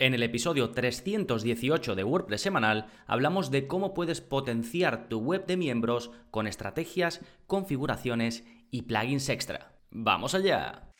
En 0.00 0.12
el 0.12 0.24
episodio 0.24 0.70
318 0.70 1.94
de 1.94 2.02
WordPress 2.02 2.40
semanal 2.40 2.86
hablamos 3.06 3.52
de 3.52 3.68
cómo 3.68 3.94
puedes 3.94 4.20
potenciar 4.20 5.08
tu 5.08 5.20
web 5.20 5.46
de 5.46 5.56
miembros 5.56 6.10
con 6.32 6.48
estrategias, 6.48 7.20
configuraciones 7.46 8.44
y 8.72 8.82
plugins 8.82 9.28
extra. 9.28 9.76
¡Vamos 9.90 10.34
allá! 10.34 10.90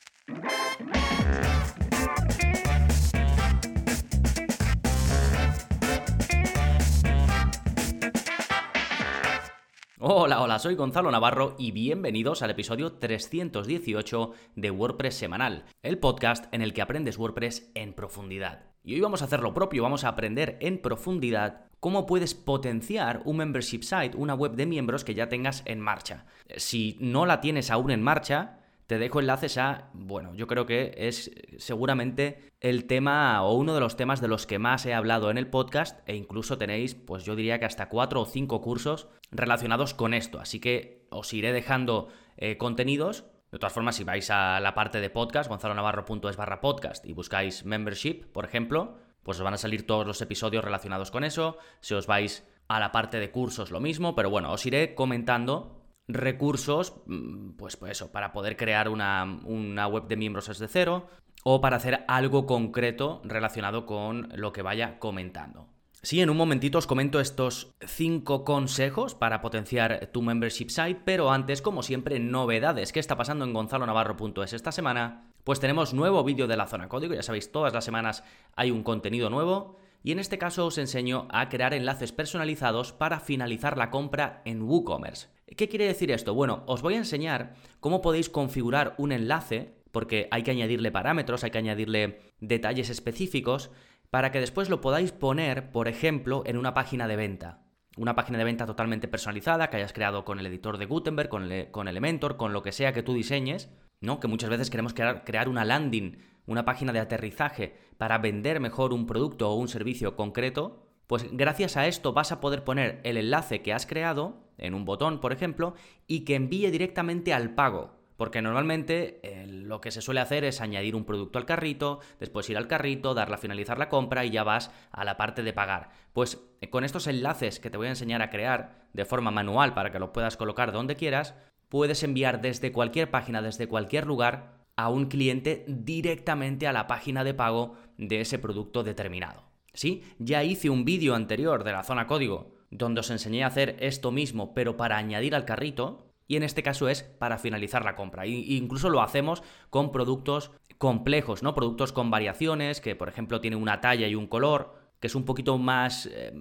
Hola, 9.98 10.40
hola, 10.40 10.58
soy 10.60 10.76
Gonzalo 10.76 11.10
Navarro 11.10 11.56
y 11.58 11.72
bienvenidos 11.72 12.42
al 12.42 12.50
episodio 12.50 12.92
318 12.92 14.32
de 14.54 14.70
WordPress 14.70 15.16
Semanal, 15.16 15.64
el 15.82 15.98
podcast 15.98 16.44
en 16.54 16.62
el 16.62 16.72
que 16.72 16.82
aprendes 16.82 17.18
WordPress 17.18 17.72
en 17.74 17.92
profundidad. 17.94 18.73
Y 18.86 18.94
hoy 18.94 19.00
vamos 19.00 19.22
a 19.22 19.24
hacer 19.24 19.40
lo 19.40 19.54
propio, 19.54 19.82
vamos 19.82 20.04
a 20.04 20.08
aprender 20.08 20.58
en 20.60 20.76
profundidad 20.76 21.62
cómo 21.80 22.04
puedes 22.04 22.34
potenciar 22.34 23.22
un 23.24 23.38
membership 23.38 23.82
site, 23.82 24.14
una 24.14 24.34
web 24.34 24.56
de 24.56 24.66
miembros 24.66 25.04
que 25.04 25.14
ya 25.14 25.30
tengas 25.30 25.62
en 25.64 25.80
marcha. 25.80 26.26
Si 26.56 26.98
no 27.00 27.24
la 27.24 27.40
tienes 27.40 27.70
aún 27.70 27.90
en 27.90 28.02
marcha, 28.02 28.58
te 28.86 28.98
dejo 28.98 29.20
enlaces 29.20 29.56
a, 29.56 29.88
bueno, 29.94 30.34
yo 30.34 30.46
creo 30.46 30.66
que 30.66 30.94
es 30.98 31.30
seguramente 31.56 32.50
el 32.60 32.84
tema 32.84 33.42
o 33.42 33.54
uno 33.54 33.72
de 33.72 33.80
los 33.80 33.96
temas 33.96 34.20
de 34.20 34.28
los 34.28 34.46
que 34.46 34.58
más 34.58 34.84
he 34.84 34.92
hablado 34.92 35.30
en 35.30 35.38
el 35.38 35.46
podcast 35.46 36.06
e 36.06 36.14
incluso 36.14 36.58
tenéis, 36.58 36.94
pues 36.94 37.24
yo 37.24 37.36
diría 37.36 37.58
que 37.58 37.64
hasta 37.64 37.88
cuatro 37.88 38.20
o 38.20 38.26
cinco 38.26 38.60
cursos 38.60 39.08
relacionados 39.30 39.94
con 39.94 40.12
esto. 40.12 40.40
Así 40.40 40.60
que 40.60 41.06
os 41.08 41.32
iré 41.32 41.54
dejando 41.54 42.08
eh, 42.36 42.58
contenidos. 42.58 43.24
De 43.54 43.60
todas 43.60 43.72
formas, 43.72 43.94
si 43.94 44.02
vais 44.02 44.28
a 44.32 44.58
la 44.58 44.74
parte 44.74 45.00
de 45.00 45.10
podcast, 45.10 45.48
gonzalonavarro.es 45.48 46.36
barra 46.36 46.60
podcast 46.60 47.06
y 47.06 47.12
buscáis 47.12 47.64
membership, 47.64 48.24
por 48.32 48.44
ejemplo, 48.44 48.96
pues 49.22 49.38
os 49.38 49.44
van 49.44 49.54
a 49.54 49.58
salir 49.58 49.86
todos 49.86 50.04
los 50.04 50.20
episodios 50.20 50.64
relacionados 50.64 51.12
con 51.12 51.22
eso. 51.22 51.56
Si 51.78 51.94
os 51.94 52.08
vais 52.08 52.44
a 52.66 52.80
la 52.80 52.90
parte 52.90 53.20
de 53.20 53.30
cursos, 53.30 53.70
lo 53.70 53.78
mismo, 53.78 54.16
pero 54.16 54.28
bueno, 54.28 54.50
os 54.50 54.66
iré 54.66 54.96
comentando 54.96 55.84
recursos, 56.08 56.96
mm, 57.06 57.50
pues, 57.50 57.76
pues 57.76 57.92
eso, 57.92 58.10
para 58.10 58.32
poder 58.32 58.56
crear 58.56 58.88
una, 58.88 59.22
una 59.44 59.86
web 59.86 60.08
de 60.08 60.16
miembros 60.16 60.48
desde 60.48 60.66
cero 60.66 61.06
o 61.44 61.60
para 61.60 61.76
hacer 61.76 62.04
algo 62.08 62.46
concreto 62.46 63.22
relacionado 63.22 63.86
con 63.86 64.30
lo 64.34 64.52
que 64.52 64.62
vaya 64.62 64.98
comentando. 64.98 65.68
Sí, 66.04 66.20
en 66.20 66.28
un 66.28 66.36
momentito 66.36 66.76
os 66.76 66.86
comento 66.86 67.18
estos 67.18 67.72
5 67.80 68.44
consejos 68.44 69.14
para 69.14 69.40
potenciar 69.40 70.10
tu 70.12 70.20
membership 70.20 70.68
site, 70.68 71.00
pero 71.02 71.30
antes, 71.30 71.62
como 71.62 71.82
siempre, 71.82 72.20
novedades. 72.20 72.92
¿Qué 72.92 73.00
está 73.00 73.16
pasando 73.16 73.46
en 73.46 73.54
gonzalonavarro.es 73.54 74.52
esta 74.52 74.70
semana? 74.70 75.32
Pues 75.44 75.60
tenemos 75.60 75.94
nuevo 75.94 76.22
vídeo 76.22 76.46
de 76.46 76.58
la 76.58 76.66
zona 76.66 76.90
código, 76.90 77.14
ya 77.14 77.22
sabéis, 77.22 77.50
todas 77.50 77.72
las 77.72 77.86
semanas 77.86 78.22
hay 78.54 78.70
un 78.70 78.82
contenido 78.82 79.30
nuevo. 79.30 79.78
Y 80.02 80.12
en 80.12 80.18
este 80.18 80.36
caso 80.36 80.66
os 80.66 80.76
enseño 80.76 81.26
a 81.30 81.48
crear 81.48 81.72
enlaces 81.72 82.12
personalizados 82.12 82.92
para 82.92 83.18
finalizar 83.18 83.78
la 83.78 83.90
compra 83.90 84.42
en 84.44 84.60
WooCommerce. 84.60 85.28
¿Qué 85.56 85.70
quiere 85.70 85.86
decir 85.86 86.10
esto? 86.10 86.34
Bueno, 86.34 86.64
os 86.66 86.82
voy 86.82 86.94
a 86.94 86.98
enseñar 86.98 87.54
cómo 87.80 88.02
podéis 88.02 88.28
configurar 88.28 88.94
un 88.98 89.10
enlace, 89.10 89.72
porque 89.90 90.28
hay 90.30 90.42
que 90.42 90.50
añadirle 90.50 90.90
parámetros, 90.90 91.44
hay 91.44 91.50
que 91.50 91.58
añadirle 91.58 92.20
detalles 92.40 92.90
específicos, 92.90 93.70
para 94.10 94.30
que 94.30 94.40
después 94.40 94.70
lo 94.70 94.80
podáis 94.80 95.12
poner, 95.12 95.70
por 95.70 95.88
ejemplo, 95.88 96.42
en 96.46 96.56
una 96.56 96.74
página 96.74 97.08
de 97.08 97.16
venta. 97.16 97.62
Una 97.96 98.14
página 98.14 98.38
de 98.38 98.44
venta 98.44 98.66
totalmente 98.66 99.08
personalizada 99.08 99.70
que 99.70 99.76
hayas 99.76 99.92
creado 99.92 100.24
con 100.24 100.38
el 100.38 100.46
editor 100.46 100.78
de 100.78 100.86
Gutenberg, 100.86 101.28
con, 101.28 101.88
Elementor, 101.88 102.36
con 102.36 102.52
lo 102.52 102.62
que 102.62 102.72
sea 102.72 102.92
que 102.92 103.02
tú 103.02 103.14
diseñes, 103.14 103.70
¿no? 104.00 104.20
Que 104.20 104.28
muchas 104.28 104.50
veces 104.50 104.70
queremos 104.70 104.94
crear, 104.94 105.24
crear 105.24 105.48
una 105.48 105.64
landing, 105.64 106.18
una 106.46 106.64
página 106.64 106.92
de 106.92 107.00
aterrizaje 107.00 107.76
para 107.96 108.18
vender 108.18 108.60
mejor 108.60 108.92
un 108.92 109.06
producto 109.06 109.50
o 109.50 109.54
un 109.54 109.68
servicio 109.68 110.16
concreto. 110.16 110.88
Pues 111.06 111.26
gracias 111.32 111.76
a 111.76 111.86
esto 111.86 112.12
vas 112.12 112.32
a 112.32 112.40
poder 112.40 112.64
poner 112.64 113.00
el 113.04 113.16
enlace 113.16 113.62
que 113.62 113.72
has 113.72 113.86
creado 113.86 114.44
en 114.58 114.74
un 114.74 114.84
botón, 114.84 115.20
por 115.20 115.32
ejemplo, 115.32 115.74
y 116.06 116.24
que 116.24 116.34
envíe 116.34 116.70
directamente 116.70 117.32
al 117.32 117.54
pago. 117.54 118.03
Porque 118.16 118.42
normalmente 118.42 119.20
eh, 119.22 119.46
lo 119.46 119.80
que 119.80 119.90
se 119.90 120.00
suele 120.00 120.20
hacer 120.20 120.44
es 120.44 120.60
añadir 120.60 120.94
un 120.94 121.04
producto 121.04 121.38
al 121.38 121.46
carrito, 121.46 122.00
después 122.20 122.48
ir 122.48 122.56
al 122.56 122.68
carrito, 122.68 123.14
darle 123.14 123.34
a 123.34 123.38
finalizar 123.38 123.78
la 123.78 123.88
compra 123.88 124.24
y 124.24 124.30
ya 124.30 124.44
vas 124.44 124.70
a 124.92 125.04
la 125.04 125.16
parte 125.16 125.42
de 125.42 125.52
pagar. 125.52 125.90
Pues 126.12 126.40
eh, 126.60 126.70
con 126.70 126.84
estos 126.84 127.06
enlaces 127.06 127.58
que 127.58 127.70
te 127.70 127.76
voy 127.76 127.88
a 127.88 127.90
enseñar 127.90 128.22
a 128.22 128.30
crear 128.30 128.86
de 128.92 129.04
forma 129.04 129.30
manual 129.30 129.74
para 129.74 129.90
que 129.90 129.98
los 129.98 130.10
puedas 130.10 130.36
colocar 130.36 130.72
donde 130.72 130.96
quieras, 130.96 131.34
puedes 131.68 132.02
enviar 132.02 132.40
desde 132.40 132.72
cualquier 132.72 133.10
página, 133.10 133.42
desde 133.42 133.66
cualquier 133.66 134.06
lugar, 134.06 134.64
a 134.76 134.88
un 134.88 135.06
cliente 135.06 135.64
directamente 135.68 136.66
a 136.66 136.72
la 136.72 136.86
página 136.86 137.24
de 137.24 137.34
pago 137.34 137.76
de 137.96 138.20
ese 138.20 138.38
producto 138.38 138.82
determinado. 138.82 139.44
¿Sí? 139.72 140.04
Ya 140.18 140.44
hice 140.44 140.70
un 140.70 140.84
vídeo 140.84 141.16
anterior 141.16 141.64
de 141.64 141.72
la 141.72 141.82
zona 141.82 142.06
código 142.06 142.54
donde 142.70 143.00
os 143.00 143.10
enseñé 143.10 143.44
a 143.44 143.48
hacer 143.48 143.76
esto 143.78 144.10
mismo, 144.10 144.52
pero 144.52 144.76
para 144.76 144.96
añadir 144.96 145.34
al 145.34 145.44
carrito, 145.44 146.03
y 146.26 146.36
en 146.36 146.42
este 146.42 146.62
caso 146.62 146.88
es 146.88 147.02
para 147.02 147.38
finalizar 147.38 147.84
la 147.84 147.96
compra. 147.96 148.24
E 148.24 148.28
incluso 148.28 148.90
lo 148.90 149.02
hacemos 149.02 149.42
con 149.70 149.92
productos 149.92 150.50
complejos, 150.78 151.42
¿no? 151.42 151.54
Productos 151.54 151.92
con 151.92 152.10
variaciones, 152.10 152.80
que 152.80 152.96
por 152.96 153.08
ejemplo 153.08 153.40
tienen 153.40 153.60
una 153.60 153.80
talla 153.80 154.08
y 154.08 154.14
un 154.14 154.26
color, 154.26 154.74
que 155.00 155.06
es 155.06 155.14
un 155.14 155.24
poquito 155.24 155.58
más, 155.58 156.06
eh, 156.06 156.32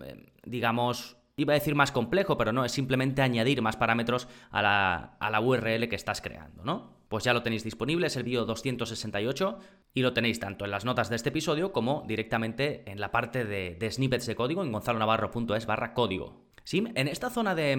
digamos, 0.43 1.17
iba 1.35 1.53
a 1.53 1.55
decir 1.55 1.75
más 1.75 1.91
complejo, 1.91 2.37
pero 2.37 2.53
no, 2.53 2.63
es 2.65 2.71
simplemente 2.71 3.21
añadir 3.21 3.61
más 3.61 3.75
parámetros 3.75 4.27
a 4.51 4.61
la, 4.61 5.17
a 5.19 5.29
la 5.29 5.41
URL 5.41 5.87
que 5.89 5.95
estás 5.95 6.21
creando, 6.21 6.63
¿no? 6.63 6.93
Pues 7.09 7.23
ya 7.23 7.33
lo 7.33 7.43
tenéis 7.43 7.63
disponible, 7.63 8.07
es 8.07 8.15
el 8.15 8.23
vídeo 8.23 8.45
268 8.45 9.59
y 9.93 10.01
lo 10.01 10.13
tenéis 10.13 10.39
tanto 10.39 10.65
en 10.65 10.71
las 10.71 10.83
notas 10.83 11.09
de 11.09 11.15
este 11.15 11.29
episodio 11.29 11.71
como 11.71 12.03
directamente 12.07 12.89
en 12.89 12.99
la 12.99 13.11
parte 13.11 13.45
de, 13.45 13.75
de 13.75 13.91
snippets 13.91 14.25
de 14.25 14.35
código 14.35 14.63
en 14.63 14.71
gonzalonavarro.es 14.71 15.65
barra 15.67 15.93
código. 15.93 16.41
¿Sí? 16.63 16.83
En 16.95 17.07
esta 17.07 17.29
zona 17.29 17.55
de, 17.55 17.75